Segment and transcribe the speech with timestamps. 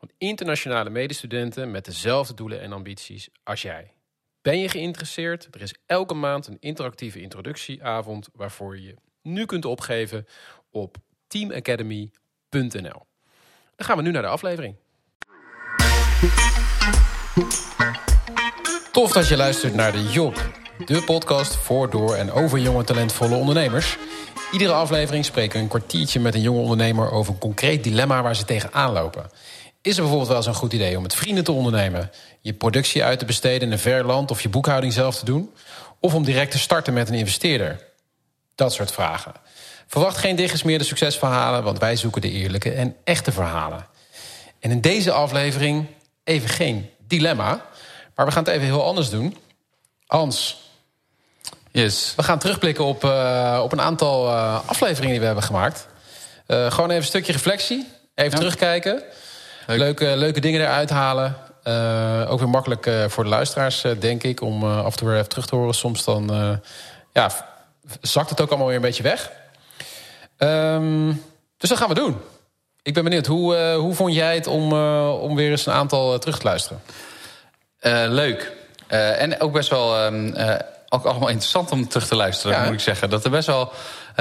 [0.00, 3.92] van internationale medestudenten met dezelfde doelen en ambities als jij.
[4.42, 5.48] Ben je geïnteresseerd?
[5.50, 10.26] Er is elke maand een interactieve introductieavond waarvoor je nu kunt opgeven
[10.70, 10.96] op
[11.26, 13.06] teamacademy.nl.
[13.76, 14.76] Dan gaan we nu naar de aflevering.
[18.92, 20.50] Tof dat je luistert naar de Job,
[20.86, 23.98] de podcast voor, door en over jonge talentvolle ondernemers.
[24.52, 28.36] Iedere aflevering spreken we een kwartiertje met een jonge ondernemer over een concreet dilemma waar
[28.36, 29.30] ze tegenaan lopen.
[29.82, 33.04] Is er bijvoorbeeld wel eens een goed idee om met vrienden te ondernemen, je productie
[33.04, 35.54] uit te besteden in een ver land of je boekhouding zelf te doen?
[36.00, 37.86] Of om direct te starten met een investeerder?
[38.54, 39.32] Dat soort vragen.
[39.86, 43.86] Verwacht geen dichtgesmeerde succesverhalen, want wij zoeken de eerlijke en echte verhalen.
[44.58, 45.86] En in deze aflevering
[46.24, 47.66] even geen dilemma,
[48.14, 49.36] maar we gaan het even heel anders doen.
[50.06, 50.58] Hans,
[51.72, 52.12] Yes.
[52.16, 55.86] we gaan terugblikken op, uh, op een aantal uh, afleveringen die we hebben gemaakt.
[56.46, 58.36] Uh, gewoon even een stukje reflectie, even ja.
[58.36, 59.02] terugkijken.
[59.66, 59.78] Leuk.
[59.78, 61.36] Leuke, leuke dingen eruit halen.
[62.28, 65.46] ook weer makkelijk voor de luisteraars, denk ik, om af en toe weer even terug
[65.46, 65.74] te horen.
[65.74, 66.60] Soms dan
[67.12, 67.30] ja,
[68.00, 69.30] zakt het ook allemaal weer een beetje weg.
[70.38, 71.24] Um,
[71.56, 72.16] dus dat gaan we doen.
[72.82, 75.72] Ik ben benieuwd, hoe, uh, hoe vond jij het om, uh, om weer eens een
[75.72, 76.82] aantal uh, terug te luisteren?
[78.14, 78.52] leuk.
[78.88, 80.34] en ook best wel um,
[80.88, 82.64] ook allemaal interessant om terug te luisteren, ja.
[82.64, 83.10] moet ik zeggen.
[83.10, 83.72] Dat er best wel,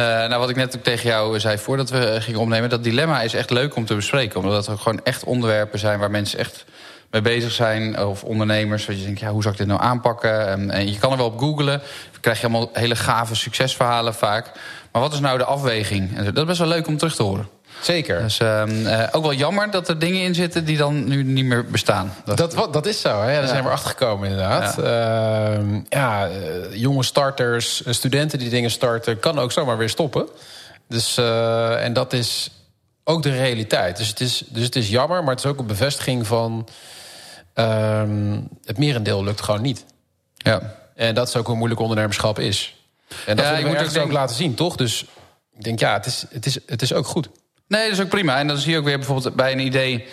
[0.02, 2.70] nou wat ik net ook tegen jou zei voordat we gingen opnemen...
[2.70, 4.40] dat dilemma is echt leuk om te bespreken.
[4.40, 6.66] Omdat er gewoon echt onderwerpen zijn waar mensen echt
[7.12, 8.06] mee bezig zijn.
[8.06, 10.48] Of ondernemers, waar je denkt, ja, hoe zou ik dit nou aanpakken?
[10.48, 11.82] En, en je kan er wel op googlen.
[12.12, 14.52] Dan krijg je allemaal hele gave succesverhalen vaak.
[14.92, 16.18] Maar wat is nou de afweging?
[16.18, 17.50] En dat is best wel leuk om terug te horen.
[17.82, 18.22] Zeker.
[18.22, 18.64] Dus uh,
[19.12, 22.14] ook wel jammer dat er dingen in zitten die dan nu niet meer bestaan.
[22.26, 23.34] Dat, dat, wat, dat is zo, hè?
[23.34, 24.76] Daar zijn we achter gekomen inderdaad.
[24.78, 25.60] Ja,
[25.90, 26.36] ja uh,
[26.74, 29.20] jonge starters, studenten die dingen starten...
[29.20, 30.28] kan ook zomaar weer stoppen.
[30.88, 32.52] Dus, en dat is
[33.04, 33.98] ook de realiteit.
[33.98, 36.68] Dus het, is, dus het is jammer, maar het is ook een bevestiging van...
[37.54, 39.86] ehm, het merendeel lukt gewoon niet.
[40.38, 40.76] Ja.
[40.96, 42.76] En dat is ook hoe moeilijk ondernemerschap is.
[43.26, 44.06] En dat ja, moet ik ook, denk...
[44.06, 44.76] ook laten zien, toch?
[44.76, 45.06] Dus
[45.58, 47.30] ik denk, ja, het is, het, is, het is ook goed.
[47.70, 48.38] Nee, dat is ook prima.
[48.38, 50.08] En dan zie je ook weer bijvoorbeeld bij een idee...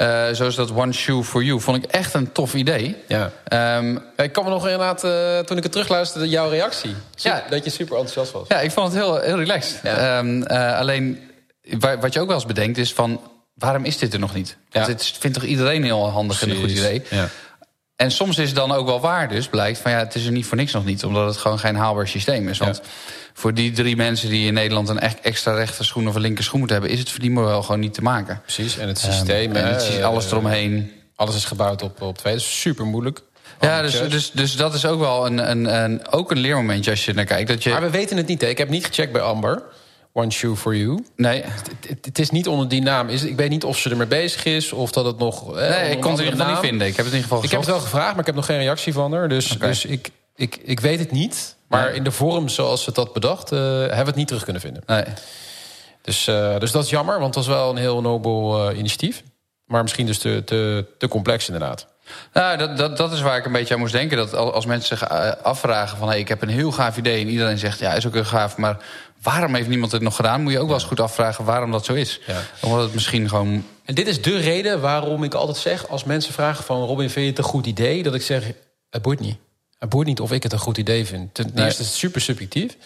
[0.00, 2.96] Uh, zoals dat One Shoe for You, vond ik echt een tof idee.
[3.08, 3.30] Ja.
[3.78, 6.94] Um, ik kan me nog inderdaad, uh, toen ik het terugluisterde, jouw reactie.
[7.14, 7.44] Super, ja.
[7.50, 8.48] Dat je super enthousiast was.
[8.48, 9.80] Ja, ik vond het heel, heel relaxed.
[9.82, 10.18] Ja.
[10.18, 11.30] Um, uh, alleen,
[12.00, 13.20] wat je ook wel eens bedenkt is van...
[13.54, 14.56] waarom is dit er nog niet?
[14.70, 14.84] Ja.
[14.84, 16.56] Dit vindt toch iedereen heel handig Precies.
[16.56, 17.02] en een goed idee?
[17.10, 17.28] Ja.
[17.96, 20.32] En soms is het dan ook wel waar dus, blijkt van ja, het is er
[20.32, 21.04] niet voor niks nog niet.
[21.04, 22.58] Omdat het gewoon geen haalbaar systeem is.
[22.58, 22.90] Want ja.
[23.32, 26.76] voor die drie mensen die in Nederland een echt extra rechterschoen of een linkerschoen moeten
[26.76, 26.94] hebben...
[26.94, 28.40] is het verdienmodel gewoon niet te maken.
[28.42, 29.50] Precies, en het systeem...
[29.50, 30.92] Um, en het, alles eromheen.
[31.14, 33.22] Alles is gebouwd op, op twee, dat is super moeilijk.
[33.60, 37.04] Ja, dus, dus, dus dat is ook wel een, een, een, ook een leermomentje als
[37.04, 37.48] je naar kijkt.
[37.48, 37.70] Dat je...
[37.70, 38.46] Maar we weten het niet, hè?
[38.46, 39.62] ik heb niet gecheckt bij Amber...
[40.16, 41.04] One Shoe for You.
[41.16, 41.44] Nee.
[42.02, 43.08] Het, is niet onder die naam.
[43.08, 45.54] Is, ik weet niet of ze ermee bezig is of dat het nog.
[45.54, 46.86] Nee, eh, ik kon het in ieder geval niet vinden.
[46.86, 48.46] Ik heb het in ieder geval Ik heb het wel gevraagd, maar ik heb nog
[48.46, 49.28] geen reactie van haar.
[49.28, 49.68] Dus, okay.
[49.68, 51.56] dus ik, ik, ik weet het niet.
[51.68, 51.94] Maar nee.
[51.94, 54.82] in de vorm zoals ze had bedacht, uh, hebben we het niet terug kunnen vinden.
[54.86, 55.04] Nee.
[56.02, 59.22] Dus, uh, dus dat is jammer, want het was wel een heel nobel uh, initiatief.
[59.64, 61.86] Maar misschien dus te, te, te complex inderdaad.
[62.32, 64.16] Nou, dat, dat, dat is waar ik een beetje aan moest denken.
[64.16, 65.08] Dat als mensen zich
[65.42, 66.08] afvragen van...
[66.08, 67.78] Hey, ik heb een heel gaaf idee en iedereen zegt...
[67.78, 68.76] ja, is ook heel gaaf, maar
[69.26, 70.42] waarom heeft niemand het nog gedaan?
[70.42, 72.20] Moet je ook wel eens goed afvragen waarom dat zo is.
[72.26, 72.42] Ja.
[72.60, 73.64] Omdat het misschien gewoon...
[73.84, 75.88] En dit is de reden waarom ik altijd zeg...
[75.88, 78.02] als mensen vragen van Robin, vind je het een goed idee?
[78.02, 78.44] Dat ik zeg,
[78.90, 79.36] het boeit niet.
[79.78, 81.34] Het boeit niet of ik het een goed idee vind.
[81.34, 81.64] Ten nee.
[81.64, 82.76] eerste is het super subjectief.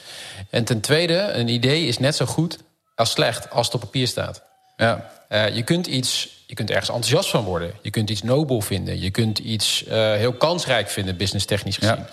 [0.50, 2.58] En ten tweede, een idee is net zo goed
[2.94, 4.42] als slecht als het op papier staat.
[4.76, 5.10] Ja.
[5.28, 7.72] Uh, je kunt iets, je kunt ergens enthousiast van worden.
[7.82, 9.00] Je kunt iets nobel vinden.
[9.00, 11.96] Je kunt iets uh, heel kansrijk vinden, business technisch gezien.
[11.96, 12.08] Ja.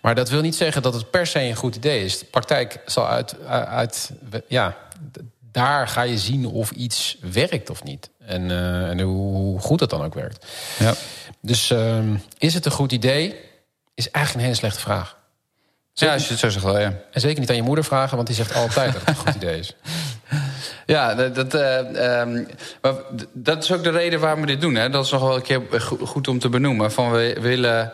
[0.00, 2.18] Maar dat wil niet zeggen dat het per se een goed idee is.
[2.18, 4.10] De praktijk zal uit, uit
[4.48, 4.76] ja,
[5.52, 8.10] daar ga je zien of iets werkt of niet.
[8.18, 10.46] En, uh, en hoe goed het dan ook werkt.
[10.78, 10.94] Ja.
[11.40, 11.98] Dus uh,
[12.38, 13.34] is het een goed idee?
[13.94, 15.18] Is eigenlijk een hele slechte vraag.
[15.92, 16.94] Zeker, ja, als je het zo zegt wel, ja.
[17.12, 19.34] En zeker niet aan je moeder vragen, want die zegt altijd dat het een goed
[19.34, 19.74] idee is.
[20.86, 22.48] Ja, dat, dat, uh, um,
[22.82, 22.94] maar
[23.32, 24.74] dat is ook de reden waarom we dit doen.
[24.74, 24.90] Hè?
[24.90, 25.62] Dat is nog wel een keer
[26.04, 26.92] goed om te benoemen.
[26.92, 27.92] Van we willen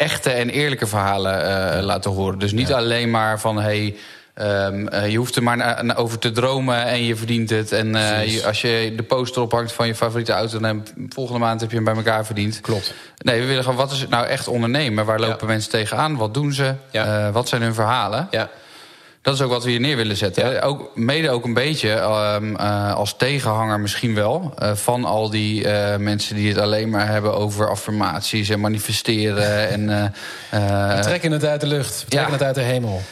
[0.00, 2.38] echte en eerlijke verhalen uh, laten horen.
[2.38, 2.76] Dus niet ja.
[2.76, 3.60] alleen maar van...
[3.60, 3.96] Hey,
[4.40, 7.72] Ehm, eh, je hoeft er maar over te dromen en je verdient het.
[7.72, 10.58] En uh, als je de poster ophangt van je favoriete auto...
[10.58, 12.60] dan volgende maand heb je hem bij elkaar verdiend.
[12.60, 12.94] Klopt.
[13.18, 15.04] Nee, we willen gewoon, wat is het nou echt ondernemen?
[15.04, 16.16] Waar lopen mensen tegenaan?
[16.16, 16.74] Wat doen ze?
[16.90, 17.32] Ja.
[17.32, 18.28] wat zijn hun verhalen?
[18.30, 18.48] Ja.
[19.22, 20.62] Dat is ook wat we hier neer willen zetten.
[20.62, 24.54] Ook, mede ook een beetje um, uh, als tegenhanger misschien wel...
[24.62, 29.68] Uh, van al die uh, mensen die het alleen maar hebben over affirmaties en manifesteren.
[29.74, 30.12] en,
[30.50, 33.02] we trekken het uit de lucht, we trekken het uit de hemel.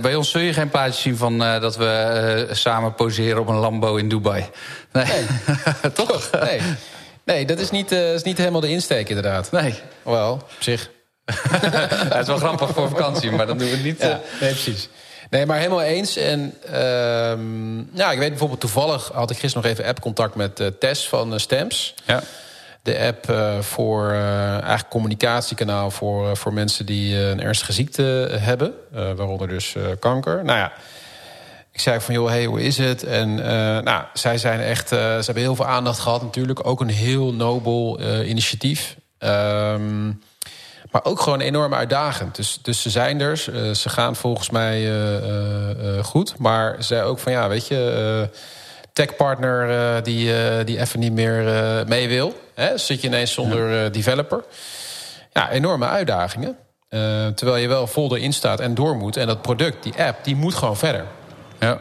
[0.00, 3.96] bij ons zul je geen plaatjes zien van dat we samen poseren op een Lambo
[3.96, 4.44] in Dubai.
[4.92, 5.92] Nee, nee.
[5.92, 6.30] toch?
[6.42, 6.60] Nee.
[7.24, 9.50] nee, dat is niet, is niet helemaal de insteek inderdaad.
[9.50, 9.74] Nee.
[10.02, 10.90] Wel, op zich.
[12.12, 14.00] Het is wel grappig voor vakantie, maar dat doen we niet.
[14.00, 14.88] Ja, nee, precies.
[15.30, 16.16] Nee, maar helemaal eens.
[16.16, 16.74] En uh,
[17.92, 21.32] ja, ik weet bijvoorbeeld toevallig had ik gisteren nog even app-contact met uh, Tess van
[21.32, 21.94] uh, Stamps.
[22.06, 22.22] Ja.
[22.82, 28.02] De app uh, voor eigenlijk communicatiekanaal voor, voor mensen die een ernstige ziekte
[28.40, 30.44] hebben, waaronder dus kanker.
[30.44, 30.72] Nou ja.
[31.72, 33.02] Ik zei van, joh, hey, hoe is het?
[33.04, 33.34] En
[33.84, 36.66] nou, zij zijn echt, ze hebben heel veel aandacht gehad natuurlijk.
[36.66, 38.96] Ook een heel nobel initiatief.
[39.18, 40.10] Ehm
[40.94, 42.36] maar ook gewoon enorm uitdagend.
[42.36, 43.44] Dus, dus ze zijn er.
[43.52, 46.34] Uh, ze gaan volgens mij uh, uh, goed.
[46.38, 48.28] Maar zij ook van ja, weet je,
[48.92, 50.32] techpartner die,
[50.64, 51.44] die even niet meer
[51.86, 52.34] mee wil.
[52.54, 52.78] Hè?
[52.78, 54.44] Zit je ineens zonder developer.
[55.32, 56.56] Ja, enorme uitdagingen.
[57.34, 59.16] terwijl je wel vol erin staat en door moet.
[59.16, 61.04] En dat product, die app, die moet gewoon verder.
[61.60, 61.80] Ja.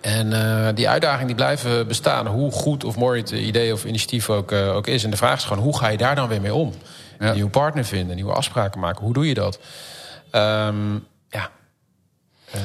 [0.00, 4.52] En die uitdagingen die blijven bestaan, hoe goed of mooi het idee of initiatief ook,
[4.52, 5.04] ook is.
[5.04, 6.72] En de vraag is gewoon, hoe ga je daar dan weer mee om?
[7.18, 9.04] Een nieuwe partner vinden, nieuwe afspraken maken.
[9.04, 9.58] Hoe doe je dat?
[10.32, 11.50] Um, ja.
[12.54, 12.60] Uh.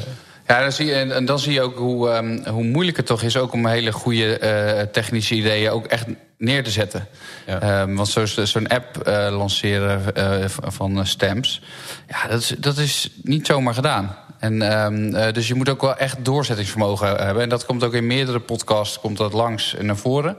[0.48, 3.21] Ja, dan zie je, en dan zie je ook hoe, um, hoe moeilijk het toch
[3.21, 3.38] is...
[3.38, 6.06] ook om hele goede uh, technische ideeën ook echt
[6.38, 7.07] neer te zetten.
[7.45, 7.81] Ja.
[7.81, 11.62] Um, want zo'n zo app uh, lanceren uh, van Stamps...
[12.07, 14.15] ja, dat is, dat is niet zomaar gedaan.
[14.39, 17.44] En, um, dus je moet ook wel echt doorzettingsvermogen hebben.
[17.44, 20.38] En dat komt ook in meerdere podcasts komt dat langs en naar voren.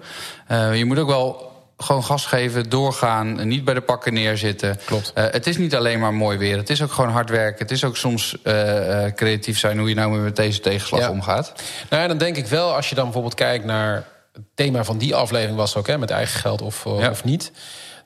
[0.73, 1.51] je moet ook wel
[1.82, 4.79] gewoon gas geven, doorgaan, niet bij de pakken neerzitten.
[4.84, 5.12] Klopt.
[5.14, 6.56] Uh, het is niet alleen maar mooi weer.
[6.56, 7.58] Het is ook gewoon hard werken.
[7.58, 11.11] Het is ook soms uh, uh, creatief zijn hoe je nou met deze tegenslag ja.
[11.11, 11.52] omgaat.
[11.90, 13.94] Nou ja, dan denk ik wel, als je dan bijvoorbeeld kijkt naar...
[14.32, 17.11] het thema van die aflevering was ook, hè, met eigen geld of, ja.
[17.11, 17.52] of niet...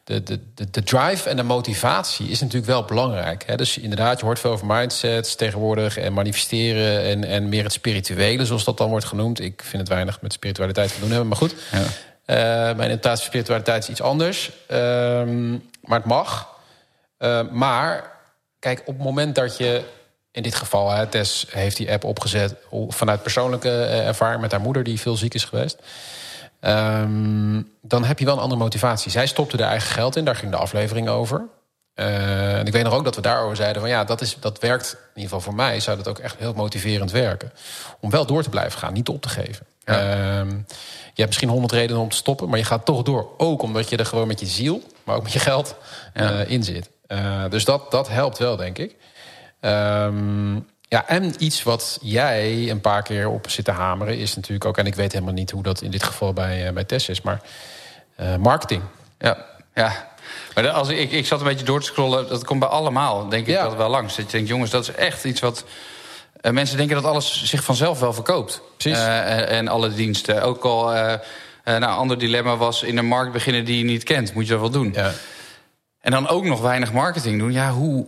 [0.04, 3.44] De, de, de, de, drive en de motivatie is natuurlijk wel belangrijk.
[3.46, 3.56] Hè?
[3.56, 5.96] Dus inderdaad, je hoort veel over mindsets tegenwoordig...
[5.96, 9.40] en manifesteren en, en meer het spirituele, zoals dat dan wordt genoemd.
[9.40, 11.54] Ik vind het weinig met spiritualiteit te doen hebben, maar goed...
[11.72, 11.82] Ja.
[12.26, 14.50] Uh, mijn interpretatie van spiritualiteit is iets anders.
[14.70, 16.48] Um, maar het mag.
[17.18, 18.12] Uh, maar
[18.58, 19.84] kijk, op het moment dat je...
[20.30, 22.54] In dit geval, hè, Tess heeft die app opgezet...
[22.88, 24.82] vanuit persoonlijke uh, ervaring met haar moeder...
[24.82, 25.78] die veel ziek is geweest.
[26.60, 29.10] Um, dan heb je wel een andere motivatie.
[29.10, 31.44] Zij stopte er eigen geld in, daar ging de aflevering over.
[31.94, 33.80] en ik weet nog ook dat we daarover zeiden...
[33.80, 35.80] van ja, dat, is, dat werkt, in ieder geval voor mij...
[35.80, 37.52] zou dat ook echt heel motiverend werken.
[38.00, 39.66] Om wel door te blijven gaan, niet op te geven.
[39.86, 40.38] Ja.
[40.38, 40.66] Um,
[41.06, 43.28] je hebt misschien honderd redenen om te stoppen, maar je gaat toch door.
[43.36, 45.76] Ook omdat je er gewoon met je ziel, maar ook met je geld
[46.14, 46.32] ja.
[46.32, 46.90] uh, in zit.
[47.08, 48.96] Uh, dus dat, dat helpt wel, denk ik.
[49.60, 54.64] Um, ja, en iets wat jij een paar keer op zit te hameren is natuurlijk
[54.64, 54.78] ook...
[54.78, 57.20] en ik weet helemaal niet hoe dat in dit geval bij, uh, bij Tess is...
[57.22, 57.40] maar
[58.38, 58.82] marketing.
[59.18, 60.14] Ja, ja.
[60.54, 63.46] Maar als ik, ik zat een beetje door te scrollen, dat komt bij allemaal, denk
[63.46, 63.62] ik, ja.
[63.62, 64.16] dat wel langs.
[64.16, 65.64] Dat je denkt, jongens, dat is echt iets wat
[66.46, 68.60] uh, mensen denken dat alles zich vanzelf wel verkoopt.
[68.76, 68.98] Precies.
[68.98, 70.42] Uh, en alle diensten.
[70.42, 71.18] Ook al, uh, nou,
[71.64, 74.34] een ander dilemma was in een markt beginnen die je niet kent.
[74.34, 74.92] Moet je dat wel doen.
[74.94, 75.12] Ja.
[76.00, 77.52] En dan ook nog weinig marketing doen.
[77.52, 78.06] Ja, hoe...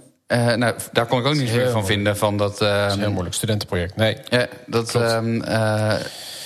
[0.56, 2.16] nou, daar kon ik ook niet veel van vinden.
[2.16, 3.96] Van dat, dat is een heel moeilijk studentenproject.
[3.96, 4.16] Nee.
[4.28, 5.40] Ja, dat, um,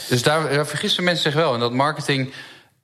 [0.09, 1.55] dus daar, daar vergissen mensen zich wel.
[1.55, 2.33] En dat marketing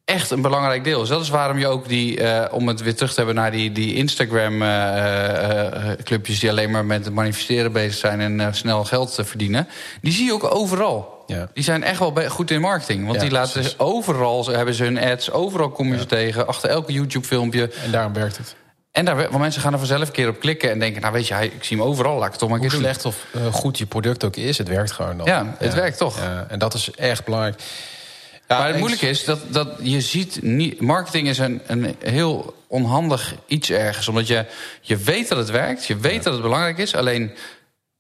[0.09, 1.01] echt een belangrijk deel.
[1.01, 3.51] Dus dat is waarom je ook die, uh, om het weer terug te hebben naar
[3.51, 6.11] die, die Instagram-clubjes...
[6.11, 9.69] Uh, uh, die alleen maar met het manifesteren bezig zijn en snel geld verdienen...
[10.01, 11.23] die zie je ook overal.
[11.27, 11.49] Ja.
[11.55, 13.05] Die zijn echt wel goed in marketing.
[13.05, 13.79] Want ja, die laten precies.
[13.79, 15.99] overal, hebben ze hun ads, overal kom je ja.
[15.99, 16.47] ze tegen...
[16.47, 17.71] achter elke YouTube-filmpje.
[17.85, 18.57] En daarom werkt het.
[18.93, 21.01] En daar, want mensen gaan er vanzelf een keer op klikken en denken...
[21.01, 23.27] nou weet je, ik zie hem overal, laat ik het toch maar keer slecht of
[23.53, 25.27] goed je product ook is, het werkt gewoon dan.
[25.27, 26.19] Ja, het werkt toch.
[26.49, 27.61] en dat is echt belangrijk.
[28.49, 30.81] Maar het moeilijke is dat, dat je ziet niet.
[30.81, 34.09] Marketing is een, een heel onhandig iets ergens.
[34.09, 34.45] Omdat je,
[34.81, 36.95] je weet dat het werkt, je weet dat het belangrijk is.
[36.95, 37.31] Alleen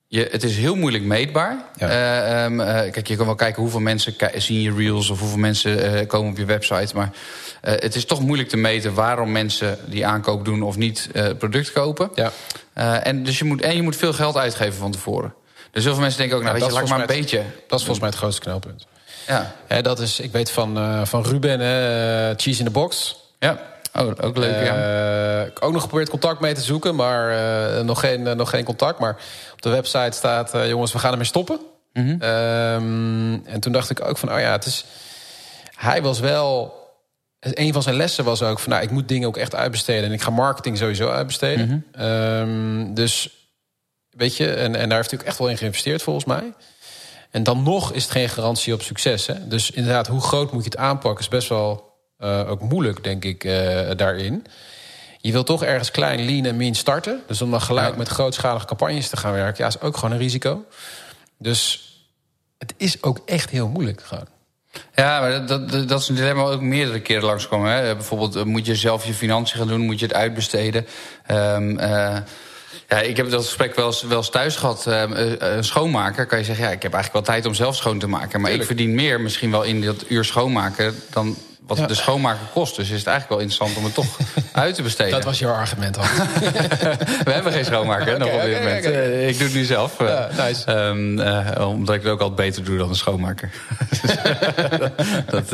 [0.07, 1.65] je, het is heel moeilijk meetbaar.
[1.77, 1.89] Ja.
[1.89, 5.39] Uh, um, uh, kijk, je kan wel kijken hoeveel mensen zien je reels of hoeveel
[5.39, 6.97] mensen uh, komen op je website.
[6.97, 7.11] Maar
[7.61, 11.73] het is toch moeilijk te meten waarom mensen die aankoop doen of niet het product
[11.73, 12.11] kopen.
[12.15, 12.33] Ja.
[13.03, 15.35] en, dus je moet, en je moet veel geld uitgeven van tevoren.
[15.71, 17.37] Dus heel veel mensen denken ook, nou, ja, weet je, laat maar een beetje.
[17.69, 18.87] Dat is volgens mij het grootste knelpunt.
[19.29, 19.53] Ja.
[19.67, 23.17] Hè, dat is, ik weet van, uh, van Ruben, uh, Cheese in the Box.
[23.39, 23.59] Ja.
[23.95, 25.45] Oh, ook leuk, ja.
[25.45, 28.65] Uh, ook nog geprobeerd contact mee te zoeken, maar uh, nog, geen, uh, nog geen
[28.65, 28.99] contact.
[28.99, 29.17] Maar
[29.53, 31.61] op de website staat, jongens, we gaan ermee stoppen.
[31.93, 32.23] Mm -hmm.
[32.23, 34.85] um, en toen dacht ik ook van, oh ja, het is...
[35.75, 36.77] Hij was wel...
[37.41, 40.05] Een van zijn lessen was ook van, nou, ik moet dingen ook echt uitbesteden.
[40.05, 41.67] En ik ga marketing sowieso uitbesteden.
[41.67, 42.05] Mm -hmm.
[42.07, 43.31] um, dus,
[44.11, 46.53] weet je, en, en daar heeft hij ook echt wel in geïnvesteerd volgens mij.
[47.31, 49.27] En dan nog is het geen garantie op succes.
[49.27, 49.49] Hè?
[49.49, 53.25] Dus inderdaad, hoe groot moet je het aanpakken is best wel uh, ook moeilijk, denk
[53.25, 54.47] ik, uh, daarin.
[55.21, 57.23] Je wil toch ergens klein, lean en mean starten.
[57.27, 57.97] Dus om dan gelijk ja.
[57.97, 59.65] met grootschalige campagnes te gaan werken...
[59.65, 60.65] ja, is ook gewoon een risico.
[61.39, 61.93] Dus
[62.59, 64.27] het is ook echt heel moeilijk gewoon.
[64.95, 67.71] Ja, maar dat, dat, dat is een dilemma ook meerdere keren langskomen.
[67.71, 67.95] Hè?
[67.95, 69.81] Bijvoorbeeld, moet je zelf je financiën gaan doen?
[69.81, 70.87] Moet je het uitbesteden?
[71.31, 72.17] Um, uh,
[72.89, 74.85] ja, ik heb dat gesprek wel eens, wel eens thuis gehad.
[74.89, 75.03] Uh,
[75.39, 76.65] een schoonmaker kan je zeggen...
[76.65, 78.41] ja, ik heb eigenlijk wel tijd om zelf schoon te maken.
[78.41, 78.71] Maar Tuurlijk.
[78.71, 80.95] ik verdien meer misschien wel in dat uur schoonmaken...
[81.11, 81.37] dan
[81.69, 81.87] wat ja.
[81.87, 82.77] de schoonmaker kost.
[82.77, 84.19] Dus is het eigenlijk wel interessant om het toch
[84.65, 85.13] uit te besteden.
[85.13, 86.05] Dat was jouw argument al.
[87.25, 88.87] We hebben geen schoonmaker okay, nog op dit okay, moment.
[88.87, 89.09] Okay.
[89.09, 89.99] Uh, ik doe het nu zelf.
[89.99, 90.73] Ja, nice.
[90.73, 93.51] um, uh, omdat ik het ook altijd beter doe dan een schoonmaker.
[95.35, 95.51] dat,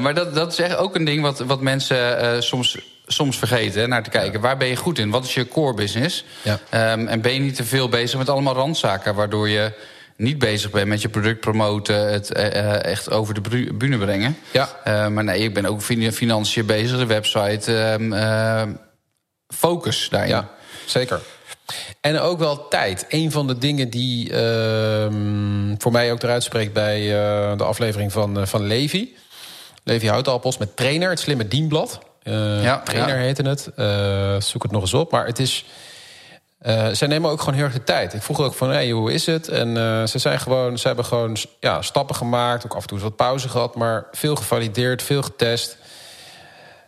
[0.00, 3.86] maar dat, dat is echt ook een ding wat, wat mensen soms soms vergeten hè,
[3.86, 4.40] naar te kijken.
[4.40, 5.10] Waar ben je goed in?
[5.10, 6.24] Wat is je core business?
[6.42, 6.92] Ja.
[6.92, 9.14] Um, en ben je niet te veel bezig met allemaal randzaken...
[9.14, 9.72] waardoor je
[10.16, 12.12] niet bezig bent met je product promoten...
[12.12, 14.38] het uh, echt over de bühne brengen.
[14.50, 14.68] Ja.
[14.86, 15.82] Uh, maar nee, ik ben ook
[16.12, 17.96] financiën bezig, de website.
[18.00, 18.62] Uh,
[19.48, 20.30] focus daarin.
[20.30, 20.48] Ja,
[20.86, 21.20] zeker.
[22.00, 23.04] En ook wel tijd.
[23.08, 26.72] Een van de dingen die ehm, voor mij ook eruit spreekt...
[26.72, 27.00] bij
[27.56, 29.16] de aflevering van, van Levi.
[29.84, 32.00] Levi Houtappels met Trainer, het slimme dienblad.
[32.62, 33.22] Ja, trainer ja.
[33.22, 33.68] heette het.
[34.44, 35.10] zoek het nog eens op.
[35.10, 35.64] Maar het is
[36.62, 38.14] uh, zij nemen ook gewoon heel erg de tijd.
[38.14, 39.48] Ik vroeg ook van, hey, hoe is het?
[39.48, 39.74] En
[40.08, 42.64] ze, zijn gewoon, ze hebben gewoon ja, stappen gemaakt.
[42.64, 43.74] Ook af en toe wat pauze gehad.
[43.74, 45.76] Maar veel gevalideerd, veel getest.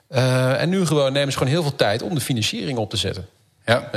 [0.08, 3.28] En nu gewoon nemen ze gewoon heel veel tijd om de financiering op te zetten.
[3.66, 3.90] Ja.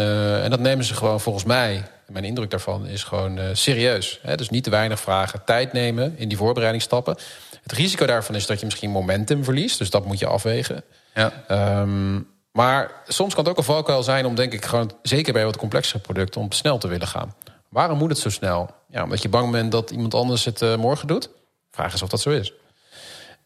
[0.43, 1.83] en dat nemen ze gewoon volgens mij...
[2.05, 4.19] mijn indruk daarvan is gewoon serieus.
[4.21, 4.35] Hè?
[4.35, 5.41] Dus niet te weinig vragen.
[5.45, 7.17] Tijd nemen in die voorbereidingsstappen.
[7.63, 9.77] Het risico daarvan is dat je misschien momentum verliest.
[9.77, 10.83] Dus dat moet je afwegen.
[11.17, 11.81] Ja.
[11.81, 15.45] Um, maar soms kan het ook een valkuil zijn om, denk ik, gewoon zeker bij
[15.45, 17.35] wat complexere producten, om snel te willen gaan.
[17.69, 18.69] Waarom moet het zo snel?
[18.89, 21.29] Ja, omdat je bang bent dat iemand anders het uh, morgen doet.
[21.71, 22.53] Vraag is of dat zo is.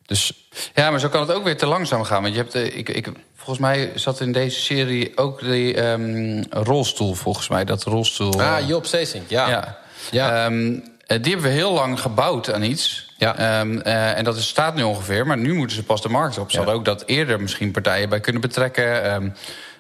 [0.06, 0.50] Dus...
[0.74, 2.22] Ja, maar zo kan het ook weer te langzaam gaan.
[2.22, 6.44] Want je hebt, uh, ik, ik, volgens mij zat in deze serie ook die um,
[6.50, 7.66] rolstoel, volgens mij.
[7.66, 8.42] Dat rolstoel.
[8.42, 9.50] Ah, Job Stacing, ja.
[9.50, 9.78] ja.
[10.12, 10.46] ja.
[10.46, 10.84] Um,
[11.22, 13.10] die hebben we heel lang gebouwd aan iets.
[13.18, 13.60] Ja.
[13.60, 16.38] Um, uh, en dat is, staat nu ongeveer, maar nu moeten ze pas de markt
[16.38, 16.52] op.
[16.52, 19.14] Ze hadden ook dat eerder misschien partijen bij kunnen betrekken.
[19.14, 19.34] Um,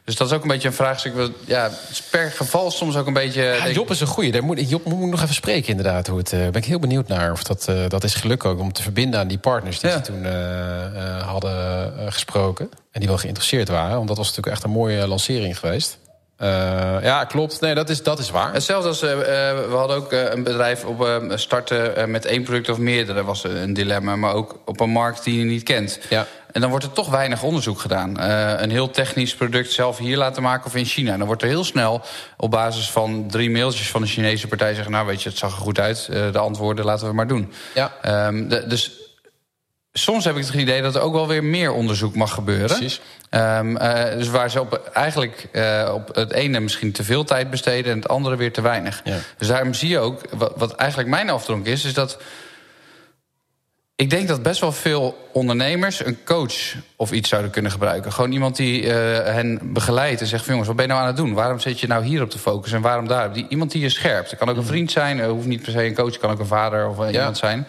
[0.03, 1.13] dus dat is ook een beetje een vraagstuk.
[1.45, 1.69] Ja,
[2.09, 3.41] per geval soms ook een beetje.
[3.41, 4.31] Ja, Job is een goeie.
[4.31, 6.07] Daar moet, Job moet nog even spreken, inderdaad.
[6.07, 8.59] Hoe het, uh, ben ik heel benieuwd naar of dat, uh, dat is geluk ook
[8.59, 9.95] om te verbinden aan die partners die ja.
[9.95, 10.25] ze toen
[11.23, 12.69] hadden gesproken.
[12.91, 13.95] En die wel geïnteresseerd waren.
[13.95, 15.97] Want dat was natuurlijk echt een mooie lancering geweest.
[16.41, 16.47] Uh,
[17.01, 17.61] ja, klopt.
[17.61, 18.53] Nee, dat is, dat is waar.
[18.53, 22.77] Hetzelfde als, uh, we hadden ook uh, een bedrijf op starten met één product of
[22.77, 24.15] meerdere was een dilemma.
[24.15, 25.99] Maar ook op een markt die je niet kent.
[26.09, 26.27] Ja.
[26.51, 28.19] En dan wordt er toch weinig onderzoek gedaan.
[28.61, 31.11] een heel technisch product zelf hier laten maken of in China.
[31.11, 32.01] En dan wordt er heel snel
[32.37, 34.91] op basis van drie mailtjes van de Chinese partij zeggen...
[34.91, 37.53] nou weet je, het zag er goed uit, de antwoorden laten we maar doen.
[37.73, 37.91] Ja.
[38.27, 39.00] Um, de, dus
[39.93, 42.77] soms heb ik het idee dat er ook wel weer meer onderzoek mag gebeuren.
[42.77, 43.01] Precies.
[43.29, 47.49] Um, uh, dus waar ze op, eigenlijk uh, op het ene misschien te veel tijd
[47.49, 47.91] besteden...
[47.91, 49.01] en het andere weer te weinig.
[49.03, 49.17] Ja.
[49.37, 51.85] Dus daarom zie je ook, wat, wat eigenlijk mijn afdronk is...
[51.85, 52.17] is dat
[53.95, 58.13] ik denk dat best wel veel ondernemers een coach of iets zouden kunnen gebruiken.
[58.13, 58.91] Gewoon iemand die uh,
[59.23, 60.45] hen begeleidt en zegt...
[60.45, 61.33] jongens, wat ben je nou aan het doen?
[61.33, 63.33] Waarom zit je nou hier op te focussen en waarom daar?
[63.33, 64.29] Die, iemand die je scherpt.
[64.29, 64.71] Het kan ook een mhm.
[64.71, 66.17] vriend zijn, hoeft niet per se een coach...
[66.17, 67.09] kan ook een vader of ja.
[67.09, 67.67] iemand zijn...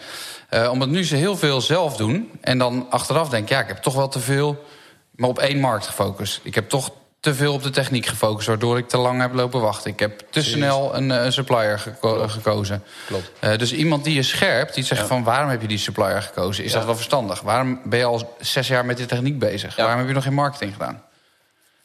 [0.54, 2.30] Uh, omdat nu ze heel veel zelf doen.
[2.40, 4.64] En dan achteraf denk ja, ik heb toch wel te veel...
[5.10, 6.40] maar op één markt gefocust.
[6.42, 6.90] Ik heb toch
[7.20, 8.46] te veel op de techniek gefocust...
[8.46, 9.90] waardoor ik te lang heb lopen wachten.
[9.90, 12.32] Ik heb te snel een, een supplier geko Klopt.
[12.32, 12.82] gekozen.
[13.06, 13.30] Klopt.
[13.40, 15.06] Uh, dus iemand die je scherpt, die zegt ja.
[15.06, 15.24] van...
[15.24, 16.64] waarom heb je die supplier gekozen?
[16.64, 16.76] Is ja.
[16.76, 17.40] dat wel verstandig?
[17.40, 19.76] Waarom ben je al zes jaar met die techniek bezig?
[19.76, 21.02] Waarom heb je nog geen marketing gedaan?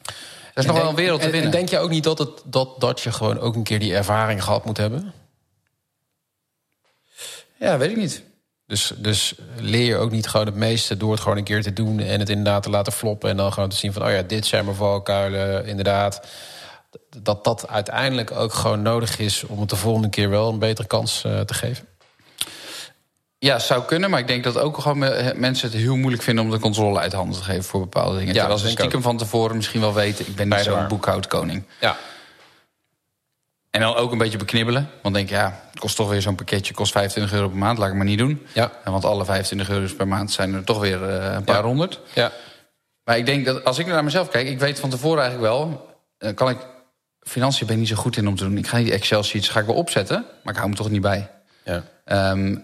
[0.02, 0.14] Dat is
[0.54, 1.52] en nog denk, wel een wereld te winnen.
[1.52, 3.94] En denk je ook niet dat, het, dat, dat je gewoon ook een keer die
[3.94, 5.12] ervaring gehad moet hebben?
[7.58, 8.22] Ja, weet ik niet.
[8.68, 11.72] Dus, dus leer je ook niet gewoon het meeste door het gewoon een keer te
[11.72, 13.30] doen en het inderdaad te laten floppen.
[13.30, 16.26] En dan gewoon te zien van, oh ja, dit zijn mijn valkuilen, inderdaad.
[17.22, 20.86] Dat dat uiteindelijk ook gewoon nodig is om het de volgende keer wel een betere
[20.86, 21.86] kans uh, te geven.
[23.38, 24.98] Ja, zou kunnen, maar ik denk dat ook gewoon
[25.34, 28.34] mensen het heel moeilijk vinden om de controle uit handen te geven voor bepaalde dingen.
[28.34, 31.64] Ja, Terwijl ze stiekem van tevoren misschien wel weten, ik ben niet zo'n boekhoudkoning.
[31.80, 31.96] Ja.
[33.70, 34.90] En dan ook een beetje beknibbelen.
[35.02, 37.88] Want denk ja, het kost toch weer zo'n pakketje, kost 25 euro per maand, laat
[37.88, 38.46] ik maar niet doen.
[38.52, 38.72] Ja.
[38.84, 41.62] Want alle 25 euro's per maand zijn er toch weer uh, een paar ja.
[41.62, 42.00] honderd.
[42.14, 42.32] Ja.
[43.04, 45.88] Maar ik denk dat als ik naar mezelf kijk, ik weet van tevoren eigenlijk wel,
[46.18, 46.58] dan kan ik
[47.20, 48.58] financiën ben ik niet zo goed in om te doen.
[48.58, 51.00] Ik ga die Excel sheets ga ik wel opzetten, maar ik hou me toch niet
[51.00, 51.30] bij.
[51.64, 51.84] Ja.
[52.04, 52.56] Ehm,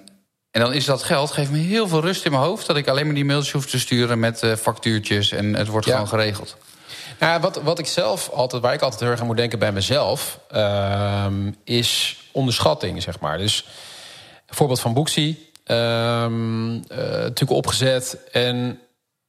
[0.50, 2.66] en dan is dat geld, geeft me heel veel rust in mijn hoofd...
[2.66, 5.32] dat ik alleen maar die mailtjes hoef te sturen met uh, factuurtjes...
[5.32, 6.56] en het wordt gewoon geregeld.
[7.18, 9.72] Nou, wat, wat ik zelf altijd, waar ik altijd heel erg aan moet denken bij
[9.72, 10.38] mezelf...
[10.50, 13.38] Ehm, is onderschatting, zeg maar.
[13.38, 13.66] Dus
[14.46, 18.18] voorbeeld van Boeksy, um, natuurlijk opgezet...
[18.32, 18.78] en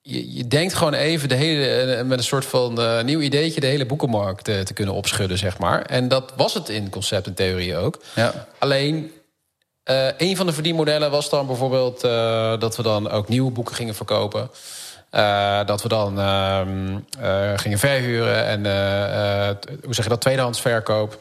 [0.01, 3.60] je, je, denkt gewoon even de hele, eh, met een soort van uh, nieuw ideetje...
[3.60, 5.82] de hele boekenmarkt te kunnen opschudden, zeg maar.
[5.82, 8.01] En dat was het in concept en theorie ook.
[8.15, 8.48] Ja.
[8.60, 9.12] Alleen
[9.89, 13.75] uh, een van de verdienmodellen was dan bijvoorbeeld uh, dat we dan ook nieuwe boeken
[13.75, 14.50] gingen verkopen.
[15.15, 17.00] Uh, dat we dan ehm,
[17.55, 18.60] gingen verhuren en
[19.84, 21.19] hoe zeg je dat, tweedehands verkoop.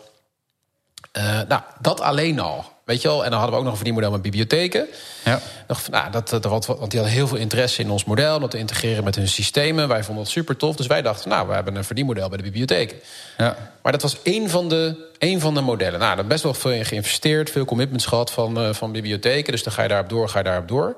[1.48, 2.72] nou, dat alleen al.
[2.84, 3.24] Weet je wel?
[3.24, 4.86] En dan hadden we ook nog een verdienmodel met bibliotheken.
[5.24, 5.40] Ja.
[5.66, 8.34] Nog, nou, dat, dat, want die hadden heel veel interesse in ons model...
[8.34, 9.88] om dat te integreren met hun systemen.
[9.88, 10.76] Wij vonden dat super tof.
[10.76, 12.96] Dus wij dachten, nou, we hebben een verdienmodel bij de bibliotheken.
[13.38, 13.56] Ja.
[13.82, 16.00] Maar dat was één van de, één van de modellen.
[16.00, 17.50] Nou, daar best wel veel in geïnvesteerd.
[17.50, 19.52] Veel commitments gehad van, uh, van bibliotheken.
[19.52, 20.96] Dus dan ga je daarop door, ga je daarop door.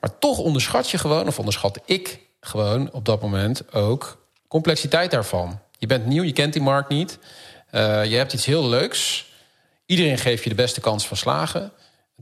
[0.00, 4.26] Maar toch onderschat je gewoon, of onderschat ik gewoon op dat moment ook...
[4.48, 5.60] complexiteit daarvan.
[5.78, 7.18] Je bent nieuw, je kent die markt niet.
[7.72, 9.26] Uh, je hebt iets heel leuks...
[9.88, 11.72] Iedereen geeft je de beste kans van slagen.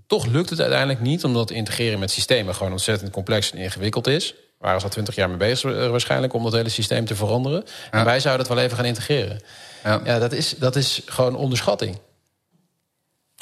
[0.06, 4.30] Toch lukt het uiteindelijk niet, omdat integreren met systemen gewoon ontzettend complex en ingewikkeld is.
[4.32, 7.64] We waren al twintig jaar mee bezig eh, waarschijnlijk om dat hele systeem te veranderen.
[7.90, 9.40] En wij zouden het wel even gaan integreren.
[9.84, 11.98] Ja, ja dat, is, dat is gewoon onderschatting.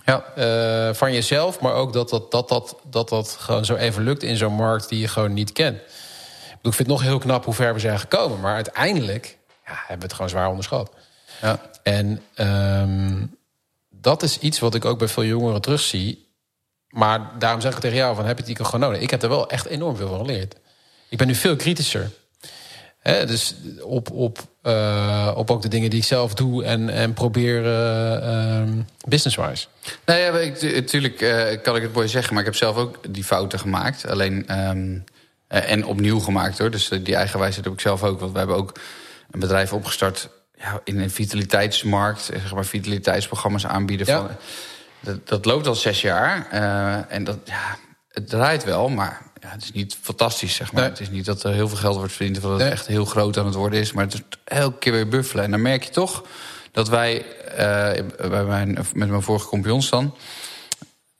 [0.04, 0.24] Ja.
[0.88, 4.22] Uh, van jezelf, maar ook dat dat, dat, dat, dat dat gewoon zo even lukt
[4.22, 5.76] in zo'n markt die je gewoon niet kent.
[6.62, 8.40] Ik vind het nog heel knap hoe ver we zijn gekomen.
[8.40, 10.90] Maar uiteindelijk ja, hebben we het gewoon zwaar onderschat.
[11.40, 11.60] Ja.
[11.82, 13.36] En um,
[13.90, 16.28] dat is iets wat ik ook bij veel jongeren terugzie.
[16.88, 19.00] Maar daarom zeg ik tegen jou: van, heb je die gewoon nodig?
[19.00, 20.56] Ik heb er wel echt enorm veel van geleerd.
[21.08, 22.10] Ik ben nu veel kritischer.
[22.98, 27.12] He, dus op, op, uh, op ook de dingen die ik zelf doe en, en
[27.12, 29.66] probeer uh, um, business-wise.
[30.04, 30.32] Nou ja,
[30.74, 34.08] natuurlijk uh, kan ik het mooi zeggen, maar ik heb zelf ook die fouten gemaakt.
[34.08, 35.04] Alleen um,
[35.48, 36.70] en opnieuw gemaakt hoor.
[36.70, 38.20] Dus die eigenwijsheid heb ik zelf ook.
[38.20, 38.72] Want we hebben ook
[39.30, 44.06] een bedrijf opgestart ja, in een vitaliteitsmarkt, eh, zeg maar, vitaliteitsprogramma's aanbieden.
[44.06, 44.28] Van,
[45.00, 46.50] dat, dat, loopt al zes jaar.
[47.08, 47.76] En dat, ja,
[48.08, 50.84] het draait wel, maar ja, het is niet fantastisch, zeg maar.
[50.84, 52.36] Het is niet dat er heel veel geld wordt verdiend...
[52.36, 53.92] of dat het echt heel groot aan het worden is.
[53.92, 55.44] Maar het is elke keer weer buffelen.
[55.44, 56.24] En dan merk je toch
[56.72, 60.14] dat wij, uh, bij mijn, met mijn vorige compagnons dan...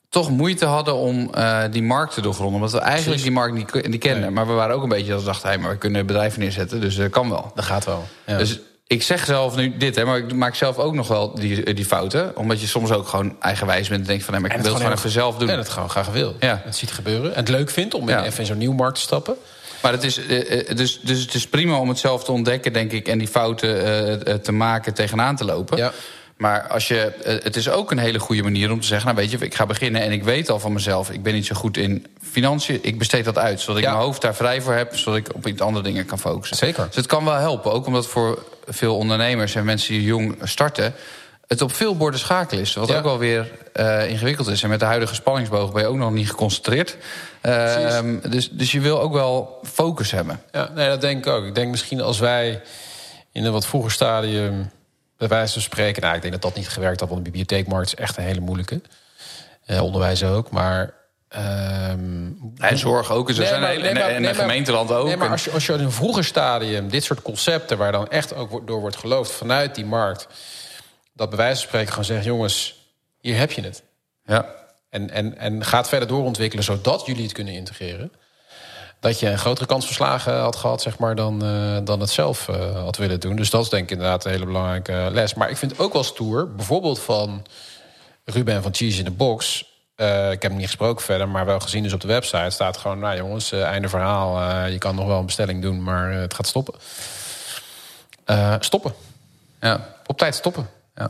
[0.09, 2.55] toch moeite hadden om uh, die markt te doorgronden.
[2.55, 4.33] Omdat we eigenlijk die markt niet, niet kenden.
[4.33, 5.49] Maar we waren ook een beetje dat dachten...
[5.49, 7.53] Hey, maar we kunnen bedrijven neerzetten, dus dat kan wel.
[7.55, 8.05] Dat gaat wel.
[8.27, 8.39] Ja.
[8.39, 11.75] Dus ik zeg zelf nu dit, hè, maar ik maak zelf ook nog wel die,
[11.75, 12.37] die fouten.
[12.37, 14.41] Omdat je soms ook gewoon eigenwijs bent en denkt van...
[14.41, 15.49] Maar ik wil het gewoon even zelf doen.
[15.49, 16.37] En het gewoon graag wil.
[16.41, 16.63] Ja.
[16.65, 17.31] Het ziet gebeuren.
[17.31, 19.37] En het leuk vindt om even in zo'n nieuw markt te stappen.
[19.83, 22.73] Maar het is, eh, eh, dus, dus het is prima om het zelf te ontdekken,
[22.73, 23.09] denk ik...
[23.09, 23.77] en die fouten
[24.29, 25.77] uh, te maken, tegenaan te lopen.
[25.77, 25.93] Ja.
[26.37, 29.07] Maar als je, het is ook een hele goede manier om te zeggen...
[29.07, 31.11] nou weet je, ik ga beginnen en ik weet al van mezelf...
[31.11, 33.61] ik ben niet zo goed in financiën, ik besteed dat uit...
[33.61, 34.97] zodat ik mijn hoofd daar vrij voor heb...
[34.97, 36.57] zodat ik op iets andere dingen kan focussen.
[36.57, 36.87] Zeker.
[36.87, 39.55] Dus het kan wel helpen, ook omdat voor veel ondernemers...
[39.55, 40.95] en mensen die jong starten
[41.47, 42.75] het op veel borden schakelen is.
[42.75, 44.63] Wat ook wel weer uh, ingewikkeld is.
[44.63, 46.97] En met de huidige spanningsboog ben je ook nog niet geconcentreerd.
[47.43, 50.41] Uh, dus, dus je wil ook wel focus hebben.
[50.53, 51.45] Ja, nee, dat denk ik ook.
[51.45, 52.63] Ik denk misschien als wij
[53.33, 54.71] in een wat vroeger stadium
[55.17, 56.03] bij wijze van spreken...
[56.03, 58.41] nou, ik denk dat dat niet gewerkt had, want de bibliotheekmarkt is echt een hele
[58.41, 58.81] moeilijke.
[59.67, 60.95] Uh, onderwijs ook, maar...
[61.37, 65.07] Um, en zorg ook, nee, nee, maar, en, gemeenteland ook.
[65.07, 67.79] Nee, maar als je, als je in een vroeger stadium dit soort concepten...
[67.79, 70.27] waar dan echt ook door wordt geloofd vanuit die markt...
[71.13, 72.27] dat bij wijze van spreken gewoon zeggen...
[72.27, 72.77] jongens,
[73.21, 73.83] hier heb je het.
[74.25, 74.55] Ja.
[74.91, 78.13] En, en, en gaat verder doorontwikkelen zodat jullie het kunnen integreren
[79.05, 82.49] dat je een grotere kans verslagen had gehad, zeg maar, dan, uh, dan het zelf
[82.49, 83.37] uh, had willen doen.
[83.37, 85.35] Dus dat is denk ik inderdaad een hele belangrijke les.
[85.35, 87.47] Maar ik vind ook wel stoer, bijvoorbeeld van
[88.25, 89.65] Ruben van Cheese in the Box.
[89.97, 92.77] Uh, ik heb hem niet gesproken verder, maar wel gezien dus op de website staat
[92.77, 94.65] gewoon, nou jongens, einde verhaal.
[94.67, 96.75] je kan nog wel een bestelling doen, maar het gaat stoppen.
[98.61, 98.95] stoppen.
[99.61, 99.95] Ja.
[100.07, 100.69] Op tijd stoppen.
[100.95, 101.09] Ja.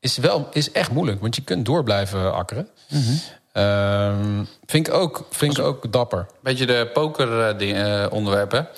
[0.00, 2.68] Is, wel, is echt moeilijk, want je kunt door blijven akkeren.
[2.88, 3.20] Mm -hmm.
[3.56, 6.26] Um, vind ik ook, vind ik ook dapper.
[6.42, 8.68] Beetje de poker uh, onderwerpen.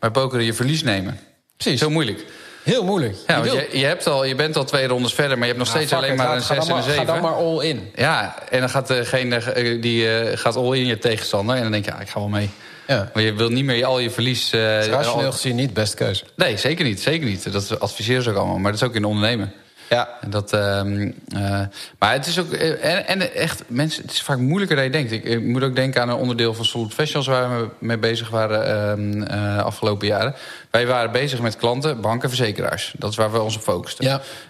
[0.00, 1.20] Maar poker je verlies nemen.
[1.56, 1.80] Precies.
[1.80, 2.24] Zo moeilijk.
[2.62, 3.16] Heel moeilijk.
[3.26, 5.64] Ja, je, je, je, hebt al, je bent al twee rondes verder, maar je hebt
[5.64, 6.98] nog steeds alleen maar een 6 en een 7.
[6.98, 7.90] Ga dan maar all in.
[7.94, 11.56] Ja, en dan gaat degene die uh, gaat all in je tegenstander.
[11.56, 12.50] En dan denk je, ja, ik ga wel mee.
[12.86, 13.10] Ja.
[13.14, 14.52] Maar je wilt niet meer al je verlies...
[14.52, 16.24] Uh, rationeel gezien niet beste keuze.
[16.36, 17.00] Nee, zeker niet.
[17.00, 17.52] Zeker niet.
[17.52, 18.58] Dat adviseren ze ook allemaal.
[18.58, 19.52] Maar dat is ook in ondernemen.
[19.88, 20.08] Ja.
[20.20, 21.60] En dat, ehm, uh,
[21.98, 22.52] maar het is ook.
[22.52, 25.12] En, en, echt, mensen, het is vaak moeilijker dan je denkt.
[25.12, 28.28] Ik, ik, moet ook denken aan een onderdeel van Solid Festivals waar we mee bezig
[28.28, 30.34] waren uh, afgelopen jaren.
[30.70, 32.94] Wij waren bezig met klanten, banken, verzekeraars.
[32.98, 34.04] Dat is waar we ons op focusten.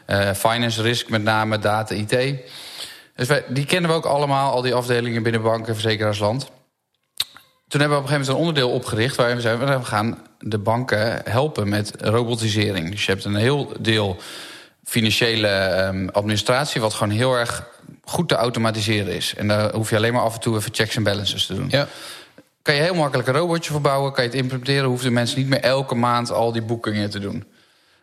[0.06, 0.34] Ja.
[0.34, 2.10] finance, risk, met name data, IT.
[3.16, 6.50] Dus wij, die kennen we ook allemaal, al die afdelingen binnen banken, verzekeraarsland.
[7.68, 9.16] Toen hebben we op een gegeven moment een onderdeel opgericht...
[9.16, 12.90] waarin we zeiden, we gaan de banken helpen met robotisering.
[12.90, 14.16] Dus je hebt een heel deel
[14.86, 15.48] financiële
[15.86, 16.80] um, administratie...
[16.80, 17.68] wat gewoon heel erg
[18.04, 19.34] goed te automatiseren is.
[19.36, 21.66] En daar hoef je alleen maar af en toe even checks en balances te doen.
[21.70, 21.86] Ja.
[22.62, 24.88] Kan je heel makkelijk een robotje verbouwen, kan je het implementeren...
[24.88, 27.44] hoeven de mensen niet meer elke maand al die boekingen te doen.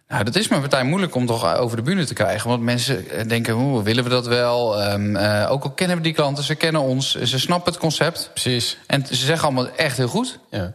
[0.08, 2.50] Nou, dat is mijn partij moeilijk om toch over de bühne te krijgen.
[2.50, 4.84] Want mensen eh, denken, hoe willen we dat wel?
[4.92, 8.30] Um, uh, ook al kennen we die klanten, ze kennen ons, ze snappen het concept.
[8.34, 8.78] Precies.
[8.88, 10.40] En ze zeggen allemaal echt heel goed.
[10.50, 10.74] Ja.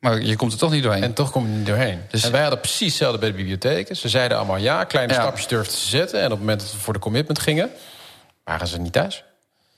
[0.00, 1.02] Maar je komt er toch niet doorheen.
[1.02, 2.00] En toch kom je niet doorheen.
[2.10, 2.24] Dus...
[2.24, 3.96] En wij hadden precies hetzelfde bij de bibliotheken.
[3.96, 5.20] Ze zeiden allemaal ja, kleine ja.
[5.20, 6.18] stapjes durfden te zetten.
[6.18, 7.70] En op het moment dat we voor de commitment gingen,
[8.44, 9.24] waren ze niet thuis.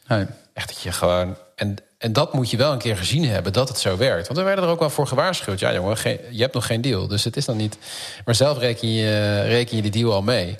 [0.06, 0.26] Nee.
[0.52, 1.36] Echt dat je gewoon...
[1.56, 4.26] En, en dat moet je wel een keer gezien hebben, dat het zo werkt.
[4.26, 5.58] Want we werden er ook wel voor gewaarschuwd.
[5.58, 7.78] Ja jongen, geen, je hebt nog geen deal, dus het is dan niet...
[8.24, 10.58] Maar zelf reken je, reken je die deal al mee.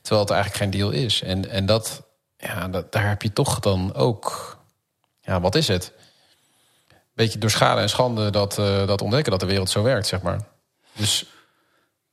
[0.00, 1.22] Terwijl het eigenlijk geen deal is.
[1.22, 2.02] En, en dat,
[2.36, 4.56] ja, dat, daar heb je toch dan ook...
[5.20, 5.92] Ja, wat is het?
[7.18, 10.22] Beetje door schade en schande dat, uh, dat ontdekken dat de wereld zo werkt, zeg
[10.22, 10.38] maar.
[10.92, 11.26] Dus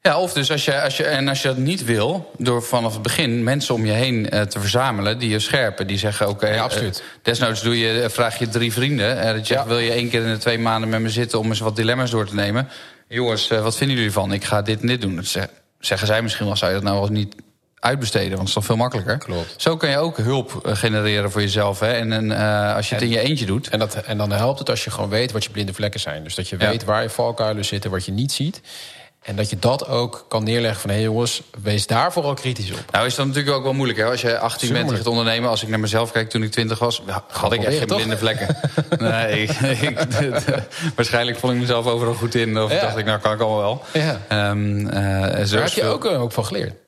[0.01, 2.93] ja, of dus als je, als je, en als je dat niet wil, door vanaf
[2.93, 6.35] het begin mensen om je heen uh, te verzamelen die je scherpen, die zeggen: Oké,
[6.35, 6.99] okay, ja, absoluut.
[6.99, 9.17] Uh, desnoods doe je, vraag je drie vrienden.
[9.17, 9.65] Uh, dat je ja.
[9.65, 12.11] wil je één keer in de twee maanden met me zitten om eens wat dilemma's
[12.11, 12.67] door te nemen.
[13.07, 14.33] Jongens, wat vinden jullie van?
[14.33, 15.15] Ik ga dit en dit doen.
[15.15, 15.37] Dat
[15.79, 17.35] zeggen zij misschien wel, zou je dat nou wel niet
[17.85, 19.17] uitbesteden, want het is toch veel makkelijker.
[19.17, 19.53] Klopt.
[19.57, 21.79] Zo kan je ook hulp genereren voor jezelf.
[21.79, 21.91] Hè?
[21.91, 23.69] En, en uh, als je het in je eentje doet.
[23.69, 26.23] En, dat, en dan helpt het als je gewoon weet wat je blinde vlekken zijn.
[26.23, 26.87] Dus dat je weet ja.
[26.87, 28.61] waar je valkuilen zitten, wat je niet ziet.
[29.25, 30.89] En dat je dat ook kan neerleggen van...
[30.89, 32.91] hé hey jongens, wees daar vooral kritisch op.
[32.91, 33.99] Nou is dat natuurlijk ook wel moeilijk.
[33.99, 34.05] Hè?
[34.05, 35.49] Als je 18 bent gaat ondernemen...
[35.49, 37.01] als ik naar mezelf kijk toen ik 20 was...
[37.27, 38.57] had ik echt geen blinde vlekken.
[38.97, 39.51] nee, ik,
[40.95, 42.59] waarschijnlijk vond ik mezelf overal goed in.
[42.59, 42.81] Of ja.
[42.81, 43.83] dacht ik, nou kan ik allemaal wel.
[43.93, 44.49] Ja.
[44.49, 46.84] Um, uh, Daar heb je ook hoop van geleerd.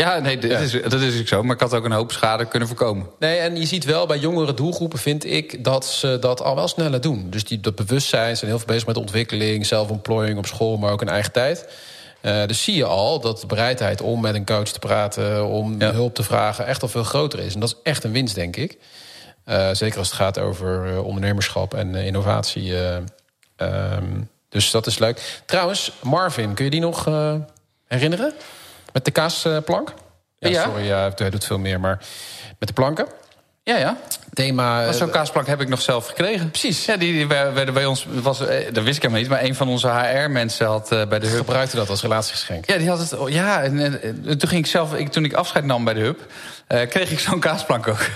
[0.00, 1.42] Ja, nee, dat, Is, dat is ook zo.
[1.42, 3.06] Maar ik had ook een hoop schade kunnen voorkomen.
[3.18, 6.68] Nee, en je ziet wel bij jongere doelgroepen, vind ik, dat ze dat al wel
[6.68, 7.30] sneller doen.
[7.30, 11.00] Dus die, dat bewustzijn zijn heel veel bezig met ontwikkeling, zelfontplooiing op school, maar ook
[11.00, 11.68] in eigen tijd.
[12.22, 15.80] Uh, dus zie je al dat de bereidheid om met een coach te praten, om
[15.80, 15.92] ja.
[15.92, 17.54] hulp te vragen, echt al veel groter is.
[17.54, 18.78] En dat is echt een winst, denk ik.
[19.46, 22.74] Uh, zeker als het gaat over uh, ondernemerschap en innovatie.
[23.56, 25.42] Um, dus dat is leuk.
[25.46, 27.08] Trouwens, Marvin, kun je die nog
[27.86, 28.34] herinneren?
[28.92, 29.94] Met de kaasplank?
[30.38, 31.98] Ja, ja, sorry, ja, hij doet veel meer, maar
[32.58, 33.06] met de planken.
[33.68, 33.96] Ja, ja.
[34.32, 34.92] Thema.
[34.92, 36.50] Zo'n kaasplank heb ik nog zelf gekregen.
[36.50, 36.84] Precies.
[36.84, 38.06] Ja, die, die werden bij ons.
[38.22, 41.18] Was, eh, dat wist ik helemaal niet, maar een van onze HR-mensen had uh, bij
[41.18, 41.36] de Hub.
[41.36, 42.66] Gebruikte dat als relatiegeschenk.
[42.66, 43.32] Ja, die had het.
[43.32, 44.94] Ja, en, en, en toen ging ik zelf.
[44.94, 46.20] Ik, toen ik afscheid nam bij de Hub,
[46.68, 48.06] uh, kreeg ik zo'n kaasplank ook.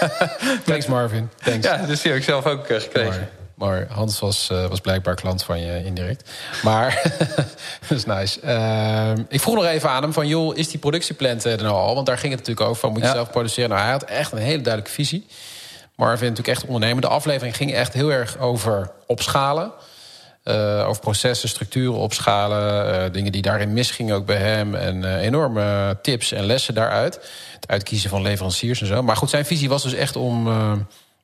[0.66, 1.30] Thanks, Marvin.
[1.42, 1.66] Thanks.
[1.66, 3.10] Ja, dus die heb ik zelf ook gekregen.
[3.10, 3.39] Mooi.
[3.60, 6.30] Maar Hans was, uh, was blijkbaar klant van je indirect.
[6.62, 7.02] Maar,
[7.88, 8.40] dat is nice.
[8.44, 10.26] Uh, ik vroeg nog even aan hem van...
[10.26, 11.94] joh, is die productieplant er nou al?
[11.94, 13.12] Want daar ging het natuurlijk over van, moet je ja.
[13.12, 13.70] zelf produceren?
[13.70, 15.26] Nou, hij had echt een hele duidelijke visie.
[15.96, 17.00] Marvin natuurlijk echt ondernemer.
[17.00, 19.72] De aflevering ging echt heel erg over opschalen.
[20.44, 23.12] Uh, over processen, structuren opschalen.
[23.12, 24.74] dingen die daarin misgingen ook bij hem.
[24.74, 27.14] En enorme tips en lessen daaruit.
[27.54, 29.02] Het uitkiezen van leveranciers en zo.
[29.02, 30.48] Maar goed, zijn visie was dus echt om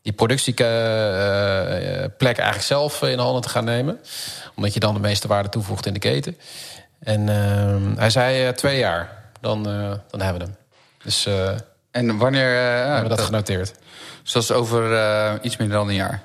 [0.06, 4.00] die productieplek eigenlijk zelf in handen te gaan nemen.
[4.56, 6.38] Omdat je dan de meeste waarde toevoegt in de keten.
[6.98, 10.56] En uh, hij zei uh, twee jaar, dan, uh, dan hebben we hem.
[11.02, 11.28] Dus,
[11.90, 13.74] en wanneer hebben we dat, dat genoteerd?
[14.22, 16.22] Zoals dus over iets minder dan een jaar?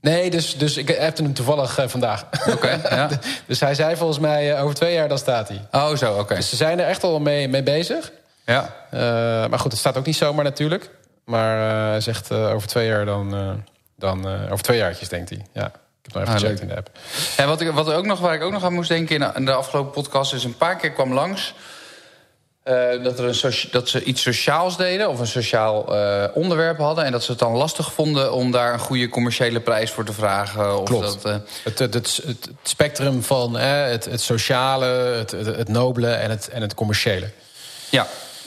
[0.00, 2.26] Nee, dus, dus ik heb hem toevallig vandaag.
[2.48, 2.80] Oké.
[2.90, 3.08] ja.
[3.46, 5.66] dus hij zei volgens mij over twee jaar dan staat hij.
[5.70, 6.34] Oh, zo, oké.
[6.34, 8.12] Dus ze zijn er echt al mee, mee bezig.
[8.44, 8.74] Ja.
[9.48, 10.90] maar goed, het staat ook niet zomaar natuurlijk.
[11.30, 13.34] Maar hij zegt uh, over twee jaar dan...
[13.34, 13.50] Uh,
[13.96, 15.46] dan over twee jaartjes, denkt hij.
[15.52, 16.90] Ja, ik heb nog even ah, gecheckt in de app.
[17.36, 19.52] En wat, ik, wat ook nog, waar ik ook nog aan moest denken in de,
[19.52, 20.32] afgelopen podcast...
[20.32, 21.54] is een paar keer kwam langs...
[23.02, 25.80] dat, er een dat ze iets sociaals deden of een sociaal
[26.34, 27.04] onderwerp hadden...
[27.04, 30.12] en dat ze het dan lastig vonden om daar een goede commerciële prijs voor te
[30.12, 30.78] vragen.
[30.78, 31.22] Of Klopt.
[31.22, 36.30] Dat, het, het, het, het, spectrum van het, het sociale, het, het, het nobele en
[36.30, 37.30] het, en het commerciële.
[37.90, 38.06] Ja,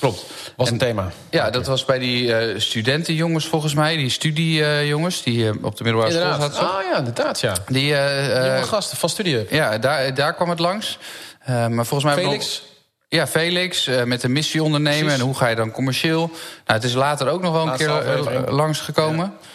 [0.10, 0.26] klopt.
[0.56, 1.12] Was een thema.
[1.30, 3.96] Ja, dat was bij die uh, studentenjongens volgens mij.
[3.96, 6.54] Die studiejongens die uh, op de middelbare inderdaad.
[6.54, 6.78] school zaten.
[6.78, 7.54] Ah ja, inderdaad, ja.
[7.68, 9.46] Die jonge gasten van studie.
[9.50, 10.98] Ja, daar, daar kwam het langs.
[11.46, 12.24] maar volgens mij...
[12.24, 12.64] Felix?
[13.08, 15.00] Ja, Felix, met een missie ondernemen.
[15.00, 15.20] Precies.
[15.20, 16.20] En hoe ga je dan commercieel?
[16.20, 16.32] Nou,
[16.66, 19.34] het is later ook nog wel een Laatste keer langsgekomen.
[19.42, 19.52] Ja.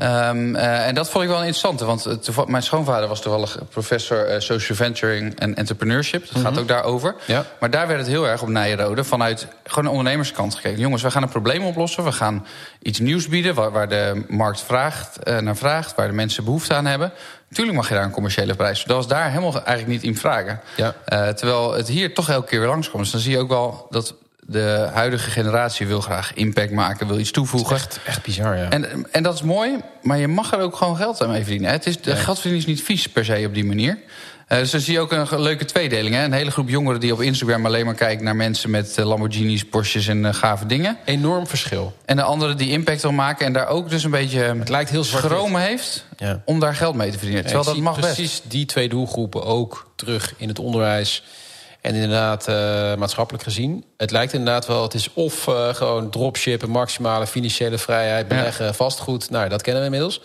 [0.00, 4.34] Um, uh, en dat vond ik wel interessant, want uh, mijn schoonvader was toevallig professor
[4.34, 6.20] uh, social venturing en entrepreneurship.
[6.20, 6.50] Dat mm -hmm.
[6.50, 7.14] gaat ook daarover.
[7.26, 7.44] Ja.
[7.60, 10.78] Maar daar werd het heel erg op Nijenrode vanuit gewoon de ondernemerskant gekeken.
[10.78, 12.04] Jongens, we gaan een probleem oplossen.
[12.04, 12.46] We gaan
[12.82, 16.86] iets nieuws bieden waar, waar de markt vraagt, naar vraagt, waar de mensen behoefte aan
[16.86, 17.12] hebben.
[17.52, 18.84] Tuurlijk mag je daar een commerciële prijs.
[18.84, 20.60] Dat was daar helemaal eigenlijk niet in vragen.
[20.76, 20.94] Ja.
[21.32, 23.02] terwijl het hier toch elke keer weer langskomt.
[23.02, 24.14] Dus dan zie je ook wel dat
[24.50, 27.76] de huidige generatie wil graag impact maken, wil iets toevoegen.
[27.76, 28.70] Echt, echt bizar, ja.
[28.70, 31.70] En, en dat is mooi, maar je mag er ook gewoon geld aan mee verdienen.
[31.70, 32.18] Het is, de Nee.
[32.22, 33.98] geldverdienen is niet vies per se op die manier.
[34.48, 36.14] Uh, dus dan zie je ook een leuke tweedeling.
[36.14, 36.24] Hè?
[36.24, 39.64] Een hele groep jongeren die op Instagram alleen maar kijkt naar mensen met uh, Lamborghinis,
[39.64, 40.96] Porsches en uh, gave dingen.
[41.04, 41.96] Enorm verschil.
[42.04, 44.90] En de anderen die impact wil maken en daar ook dus een beetje Het lijkt
[44.90, 46.42] heel schromen heeft Ja.
[46.44, 47.44] om daar geld mee te verdienen.
[47.44, 48.50] Terwijl dat mag precies best.
[48.50, 51.24] die twee doelgroepen ook terug in het onderwijs.
[51.80, 53.84] En inderdaad, eh, maatschappelijk gezien.
[53.96, 59.30] Het lijkt inderdaad wel, het is of eh, gewoon dropshippen, maximale financiële vrijheid, beleggen, vastgoed.
[59.30, 60.20] Nou, dat kennen we inmiddels.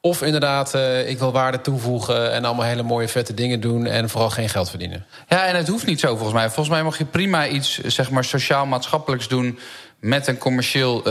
[0.00, 4.08] Of inderdaad, eh, ik wil waarde toevoegen en allemaal hele mooie vette dingen doen en
[4.08, 5.06] vooral geen geld verdienen.
[5.28, 6.44] Ja, en het hoeft niet zo volgens mij.
[6.44, 9.58] Volgens mij mag je prima iets zeg maar, sociaal-maatschappelijks doen
[10.04, 11.04] met een commercieel uh,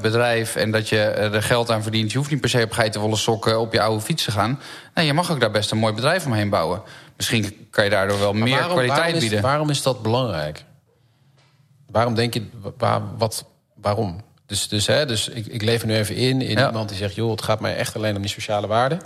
[0.00, 2.12] bedrijf en dat je er geld aan verdient.
[2.12, 4.60] Je hoeft niet per se op geitenwolle sokken op je oude fiets te gaan.
[4.94, 6.82] Nee, je mag ook daar best een mooi bedrijf omheen bouwen.
[7.16, 9.42] Misschien kan je daardoor wel Maar meer waarom- kwaliteit waarom is, bieden.
[9.42, 10.64] Waarom is dat belangrijk?
[11.90, 12.46] Waarom denk je,
[12.78, 14.20] waar, wat, waarom?
[14.46, 16.66] Dus, dus, hè, dus ik, ik leef er nu even in, in Ja.
[16.66, 17.14] iemand die zegt...
[17.14, 18.96] joh, het gaat mij echt alleen om die sociale waarde.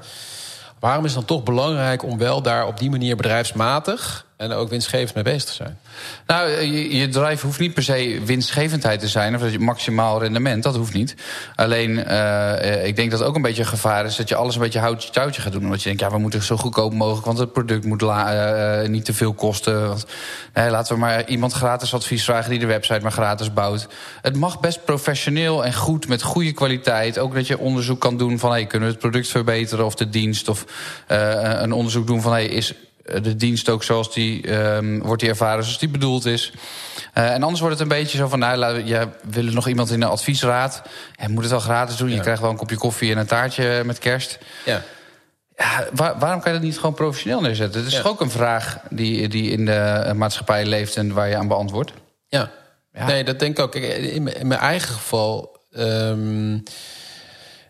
[0.80, 4.25] Waarom is het dan toch belangrijk om wel daar op die manier bedrijfsmatig...
[4.36, 5.78] en ook winstgevend mee bezig zijn?
[6.26, 9.34] Nou, je, je drive hoeft niet per se winstgevendheid te zijn...
[9.34, 11.14] of dat je maximaal rendement, dat hoeft niet.
[11.54, 14.16] Alleen, uh, ik denk dat het ook een beetje een gevaar is...
[14.16, 15.64] dat je alles een beetje houtje touwtje gaat doen.
[15.64, 17.26] Omdat je denkt, ja, we moeten zo goedkoop mogelijk...
[17.26, 19.88] want het product moet la, uh, niet te veel kosten.
[19.88, 20.06] Want,
[20.54, 22.50] laten we maar iemand gratis advies vragen...
[22.50, 23.88] die de website maar gratis bouwt.
[24.22, 27.18] Het mag best professioneel en goed, met goede kwaliteit.
[27.18, 28.50] Ook dat je onderzoek kan doen van...
[28.50, 30.48] Hey, kunnen we het product verbeteren of de dienst...
[30.48, 30.64] of
[31.08, 32.32] uh, een onderzoek doen van...
[32.32, 32.74] Hey, is
[33.22, 36.52] de dienst ook zoals die um, wordt die ervaren zoals die bedoeld is.
[37.18, 39.68] Uh, en anders wordt het een beetje zo van, nou, laten we, ja, willen nog
[39.68, 40.82] iemand in de adviesraad?
[41.16, 42.08] Ja, moet het wel gratis doen.
[42.08, 42.14] Ja.
[42.14, 44.38] Je krijgt wel een kopje koffie en een taartje met kerst.
[44.64, 44.82] Ja.
[45.56, 47.78] Ja, waar, waarom kan je dat niet gewoon professioneel neerzetten?
[47.80, 48.02] Het is Ja.
[48.02, 51.92] toch ook een vraag die, die in de maatschappij leeft en waar je aan beantwoordt.
[52.28, 52.50] Ja.
[52.92, 53.06] Ja.
[53.06, 53.70] nee, dat denk ik ook.
[53.72, 56.58] Kijk, In mijn, in mijn eigen geval ehm,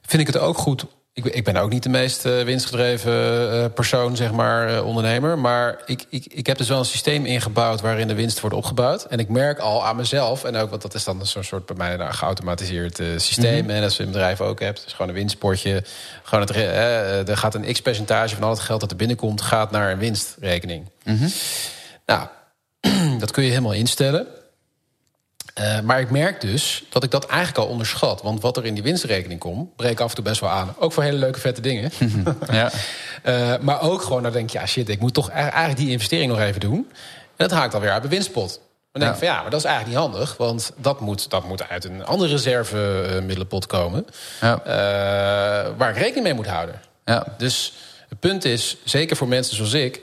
[0.03, 0.85] vind ik het ook goed.
[1.17, 3.13] Ik, ik ben ook niet de meest eh, winstgedreven
[3.53, 5.39] eh, persoon, zeg maar, eh, ondernemer.
[5.39, 9.05] Maar ik, ik, ik heb dus wel een systeem ingebouwd waarin de winst wordt opgebouwd.
[9.05, 11.77] En ik merk al aan mezelf, en ook, want dat is dan zo'n soort bij
[11.77, 13.71] mij een geautomatiseerd systeem.
[13.71, 14.85] En dat je in bedrijf ook hebt.
[14.85, 15.85] Dus gewoon een winstpotje.
[16.23, 19.71] Gewoon het, eh, er gaat een x-percentage van al het geld dat er binnenkomt, gaat
[19.71, 20.91] naar een winstrekening.
[22.07, 22.29] Nou,
[23.19, 24.27] dat kun je helemaal instellen.
[25.61, 28.23] Uh, maar ik merk dus dat ik dat eigenlijk al onderschat.
[28.23, 30.75] Want wat er in die winstrekening komt, breek ik af en toe best wel aan.
[30.79, 31.91] Ook voor hele leuke, vette dingen.
[32.51, 32.71] Ja.
[33.25, 36.31] Uh, maar ook gewoon, dan denk je, ja shit, ik moet toch eigenlijk die investering
[36.31, 36.87] nog even doen.
[37.37, 38.61] En dat haakt alweer uit mijn winstpot.
[38.93, 39.27] Dan denk ik Ja.
[39.27, 40.37] van ja, maar dat is eigenlijk niet handig.
[40.37, 44.07] Want dat moet, dat moet uit een andere reservemiddelenpot komen.
[44.41, 44.61] Ja.
[44.67, 46.81] Uh, waar ik rekening mee moet houden.
[47.05, 47.27] Ja.
[47.39, 47.73] Dus
[48.09, 50.01] het punt is, zeker voor mensen zoals ik...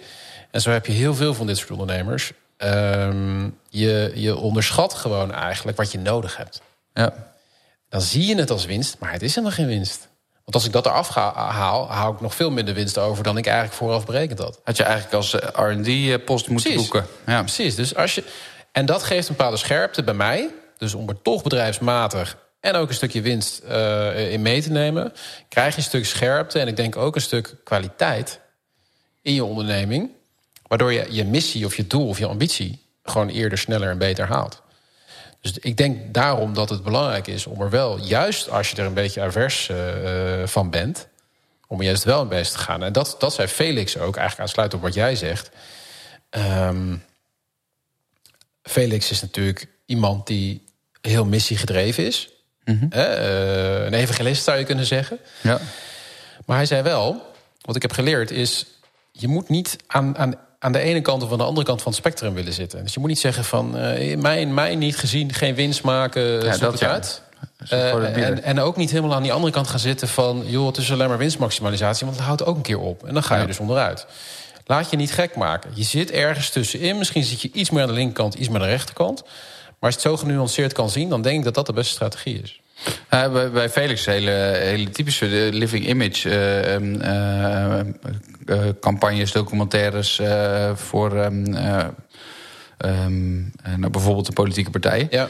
[0.52, 2.32] en zo heb je heel veel van dit soort ondernemers...
[2.58, 6.62] ehm, je, je onderschat gewoon eigenlijk wat je nodig hebt.
[6.94, 7.14] Ja.
[7.90, 10.08] Dan zie je het als winst, maar het is helemaal geen winst.
[10.32, 13.24] Want als ik dat eraf ga, haal, hou ik nog veel minder winst over...
[13.24, 14.60] dan ik eigenlijk vooraf berekend had.
[14.64, 16.90] Had je eigenlijk als eh, R&D-post moeten Precies.
[16.90, 17.10] boeken.
[17.26, 17.40] Ja.
[17.40, 18.24] Precies, dus als je,
[18.72, 20.50] en dat geeft een bepaalde scherpte bij mij.
[20.78, 25.14] Dus om er toch bedrijfsmatig en ook een stukje winst eh, in mee te nemen...
[25.50, 28.40] krijg je een stuk scherpte en ik denk ook een stuk kwaliteit
[29.22, 30.10] in je onderneming...
[30.68, 32.82] waardoor je je missie of je doel of je ambitie...
[33.04, 34.62] gewoon eerder, sneller en beter haalt.
[35.42, 37.98] Dus ik denk daarom dat het belangrijk is om er wel...
[37.98, 41.08] juist als je er een beetje avers eh, eh, van bent...
[41.68, 42.84] om er juist wel in bezig te gaan.
[42.84, 45.50] En dat, dat zei Felix ook, eigenlijk aansluitend op wat jij zegt...
[46.30, 46.96] Ehm,
[48.62, 50.64] Felix is natuurlijk iemand die
[51.02, 52.30] heel missiegedreven is.
[52.90, 55.20] Hè, eh, een evangelist zou je kunnen zeggen.
[55.42, 55.60] Ja.
[56.46, 58.66] Maar hij zei wel, wat ik heb geleerd is...
[59.12, 61.92] je moet niet aan, aan, aan de ene kant of aan de andere kant van
[61.92, 62.84] het spectrum willen zitten.
[62.84, 63.78] Dus je moet niet zeggen van...
[63.78, 66.90] eh mij, mij niet gezien, geen winst maken, Ja, dat ja.
[66.92, 67.22] uit.
[67.70, 70.44] Eh, en, en ook niet helemaal aan die andere kant gaan zitten van...
[70.46, 73.04] joh, het is alleen maar winstmaximalisatie, want het houdt ook een keer op.
[73.06, 73.48] En dan ga je Ja.
[73.48, 74.06] dus onderuit.
[74.66, 75.72] Laat je niet gek maken.
[75.74, 76.98] Je zit ergens tussenin.
[76.98, 79.22] Misschien zit je iets meer aan de linkerkant, iets meer aan de rechterkant.
[79.24, 81.10] Maar als je het zo genuanceerd kan zien...
[81.10, 82.62] dan denk ik dat dat de beste strategie is.
[83.14, 84.32] Uh, bij, bij Felix hele,
[84.62, 86.30] hele typische de living image
[88.46, 90.22] uh, campagnes, documentaires
[90.74, 91.86] voor um, uh,
[92.78, 95.08] um, nou, bijvoorbeeld de politieke partijen.
[95.10, 95.28] Ja.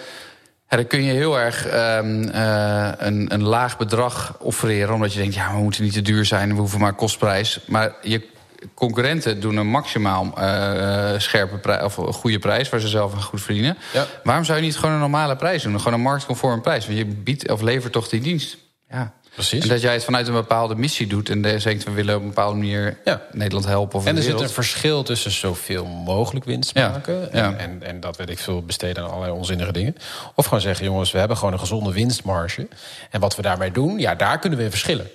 [0.69, 4.93] Ja, dan kun je heel erg um, uh, een, een laag bedrag offereren...
[4.93, 6.53] omdat je denkt, ja, we moeten niet te duur zijn...
[6.53, 7.59] we hoeven maar kostprijs.
[7.65, 8.27] Maar je
[8.73, 12.69] concurrenten doen een maximaal uh, scherpe prijs, of een goede prijs...
[12.69, 13.77] waar ze zelf aan goed verdienen.
[13.93, 14.05] Ja.
[14.23, 15.77] Waarom zou je niet gewoon een normale prijs doen?
[15.77, 16.85] Gewoon een marktconforme prijs.
[16.85, 18.57] Want je biedt of levert toch die dienst.
[18.89, 19.13] Ja.
[19.33, 19.63] Precies.
[19.63, 21.29] En dat jij het vanuit een bepaalde missie doet...
[21.29, 23.21] en denkt, we willen op een bepaalde manier ja.
[23.31, 23.99] Nederland helpen.
[23.99, 27.19] Of en er zit een verschil tussen zoveel mogelijk winst maken...
[27.19, 27.29] Ja.
[27.31, 29.95] En, en, en, dat weet ik veel besteden aan allerlei onzinnige dingen.
[30.35, 32.67] Of gewoon zeggen, jongens, we hebben gewoon een gezonde winstmarge.
[33.09, 35.07] En wat we daarmee doen, ja, daar kunnen we in verschillen.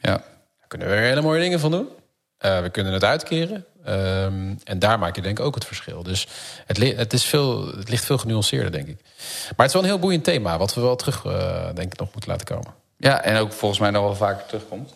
[0.00, 0.10] Ja.
[0.10, 1.88] Daar kunnen we er hele mooie dingen van doen.
[2.40, 3.64] Uh, we kunnen het uitkeren.
[3.88, 6.02] Um, en daar maak je denk ik ook het verschil.
[6.02, 6.26] Dus
[6.66, 8.96] het, het, is veel, het ligt veel genuanceerder, denk ik.
[9.02, 10.58] Maar het is wel een heel boeiend thema...
[10.58, 12.74] wat we wel terug, uh, denk ik, nog moeten laten komen.
[12.96, 14.94] Ja, en ook volgens mij nog wel vaker terugkomt.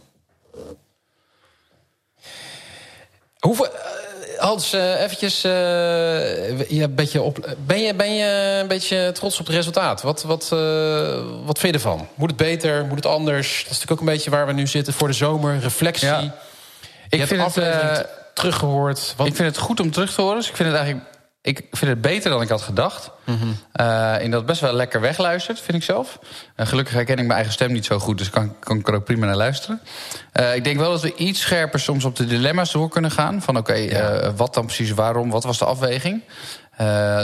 [3.38, 3.66] Hoeveel...
[3.66, 3.72] Uh,
[4.38, 5.40] Hans, uh, eventjes,
[6.68, 10.02] ja, beetje op, ben, je, ben je een beetje trots op het resultaat?
[10.02, 10.48] Wat, wat,
[11.44, 12.08] wat vind je ervan?
[12.14, 12.84] Moet het beter?
[12.84, 13.48] Moet het anders?
[13.48, 15.58] Dat is natuurlijk ook een beetje waar we nu zitten voor de zomer.
[15.58, 16.08] Reflectie.
[16.08, 16.34] Ja.
[17.12, 19.14] Ik je vind het teruggehoord.
[19.16, 19.26] Wat...
[19.26, 20.36] Ik vind het goed om terug te horen.
[20.36, 21.06] Dus ik vind het eigenlijk
[21.42, 23.10] ik vind het beter dan ik had gedacht.
[23.24, 23.56] Mm -hmm.
[23.80, 26.18] uh, in dat het best wel lekker wegluistert, vind ik zelf.
[26.56, 28.94] Uh, gelukkig herken ik mijn eigen stem niet zo goed, dus kan, kan ik er
[28.94, 29.80] ook prima naar luisteren.
[30.40, 33.42] Uh, ik denk wel dat we iets scherper soms op de dilemma's door kunnen gaan.
[33.42, 34.34] Van oké, okay, ja.
[34.34, 36.22] wat dan precies, waarom, wat was de afweging?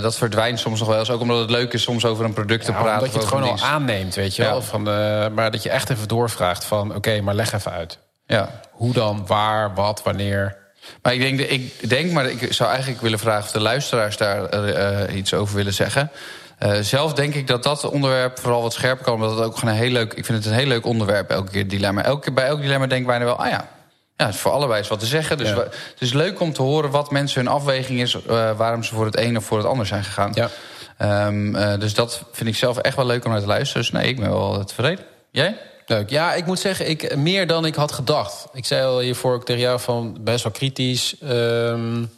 [0.02, 2.64] dat verdwijnt soms nog wel eens, ook omdat het leuk is soms over een product
[2.64, 3.00] te praten.
[3.00, 4.62] Dat je het gewoon al aanneemt, weet je wel.
[4.62, 4.82] Van,
[5.34, 7.98] maar dat je echt even doorvraagt van oké, maar leg even uit.
[8.28, 8.60] Ja.
[8.70, 10.56] Hoe dan, waar, wat, wanneer...
[11.02, 14.54] Maar ik denk, ik denk, maar ik zou eigenlijk willen vragen of de luisteraars daar
[14.54, 16.10] uh, iets over willen zeggen.
[16.62, 19.14] Uh, zelf denk ik dat dat onderwerp vooral wat scherper kan.
[19.14, 20.14] Omdat het ook gewoon een heel leuk.
[20.14, 22.02] Ik vind het een heel leuk onderwerp, elke keer dilemma.
[22.04, 23.68] Elke keer bij elk dilemma denk ik bijna wel, ah ja.
[24.16, 25.38] Ja, het is voor allebei is wat te zeggen.
[25.38, 25.56] Dus ja.
[25.58, 28.14] het is leuk om te horen wat mensen hun afweging is.
[28.14, 30.32] Uh, waarom ze voor het een of voor het ander zijn gegaan.
[30.34, 30.48] Ja.
[31.26, 33.82] Um, uh, dus dat vind ik zelf echt wel leuk om naar te luisteren.
[33.82, 35.04] Dus nee, ik ben wel tevreden.
[35.30, 35.56] Jij?
[35.88, 36.10] Leuk.
[36.10, 38.46] Ja, ik moet zeggen, ik, meer dan ik had gedacht.
[38.52, 41.16] Ik zei al hiervoor ook tegen jou van best wel kritisch.
[41.22, 42.10] Um,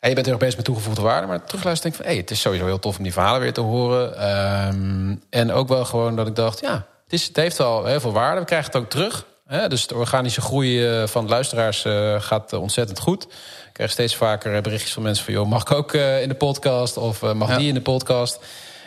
[0.00, 1.26] en je bent er bezig met toegevoegde waarde.
[1.26, 2.10] Maar terugluisteren denk ik van...
[2.10, 4.28] Hey, het is sowieso heel tof om die verhalen weer te horen.
[4.68, 6.60] Um, en ook wel gewoon dat ik dacht...
[6.60, 6.72] ja,
[7.04, 8.40] het, is, het heeft al heel veel waarde.
[8.40, 9.26] We krijgen het ook terug.
[9.46, 9.68] Hè?
[9.68, 13.24] Dus de organische groei eh, van luisteraars uh, gaat ontzettend goed.
[13.24, 15.34] Ik krijg steeds vaker berichtjes van mensen van...
[15.34, 16.96] joh, mag ik ook uh, in de podcast?
[16.96, 17.58] Of mag ja.
[17.58, 18.38] die in de podcast?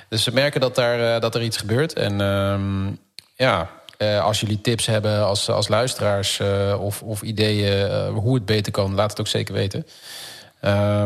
[0.10, 1.94] Dus ze merken dat, daar, dat er iets gebeurt.
[1.94, 2.20] En...
[2.20, 3.00] Um,
[3.40, 8.34] ja, uh, als jullie tips hebben als, als luisteraars uh, of, of ideeën uh, hoe
[8.34, 9.86] het beter kan, laat het ook zeker weten.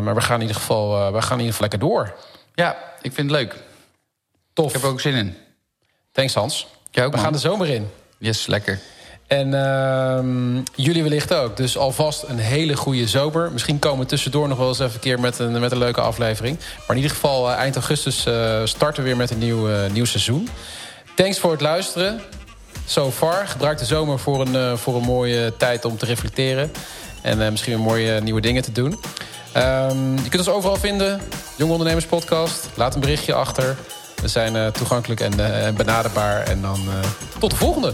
[0.04, 2.16] maar we gaan in ieder geval, we gaan in ieder geval lekker door.
[2.56, 3.56] Ja, ik vind het leuk.
[4.54, 4.68] Tof.
[4.68, 5.38] Ik heb er ook zin in.
[6.12, 6.68] Thanks Hans.
[7.02, 7.90] Ook, we gaan de zomer in.
[8.18, 8.80] Yes, lekker.
[9.28, 11.58] En uh, jullie wellicht ook.
[11.58, 13.52] Dus alvast een hele goede zomer.
[13.52, 16.02] Misschien komen we tussendoor nog wel eens even een keer met een, met een leuke
[16.02, 16.58] aflevering.
[16.60, 18.20] Maar in ieder geval eind augustus
[18.64, 20.50] starten we weer met een nieuw, nieuw seizoen.
[21.16, 22.22] Thanks voor het luisteren.
[22.86, 23.48] So far.
[23.48, 26.72] Gebruik de zomer voor een, uh, voor een mooie tijd om te reflecteren.
[27.22, 29.00] En uh, misschien weer mooie nieuwe dingen te doen.
[29.58, 31.22] Um, je kunt ons overal vinden.
[31.58, 32.70] Jong Ondernemers Podcast.
[32.76, 33.78] Laat een berichtje achter.
[34.22, 35.36] We zijn toegankelijk en
[35.76, 36.44] benaderbaar.
[36.44, 36.80] En dan
[37.40, 37.94] tot de volgende.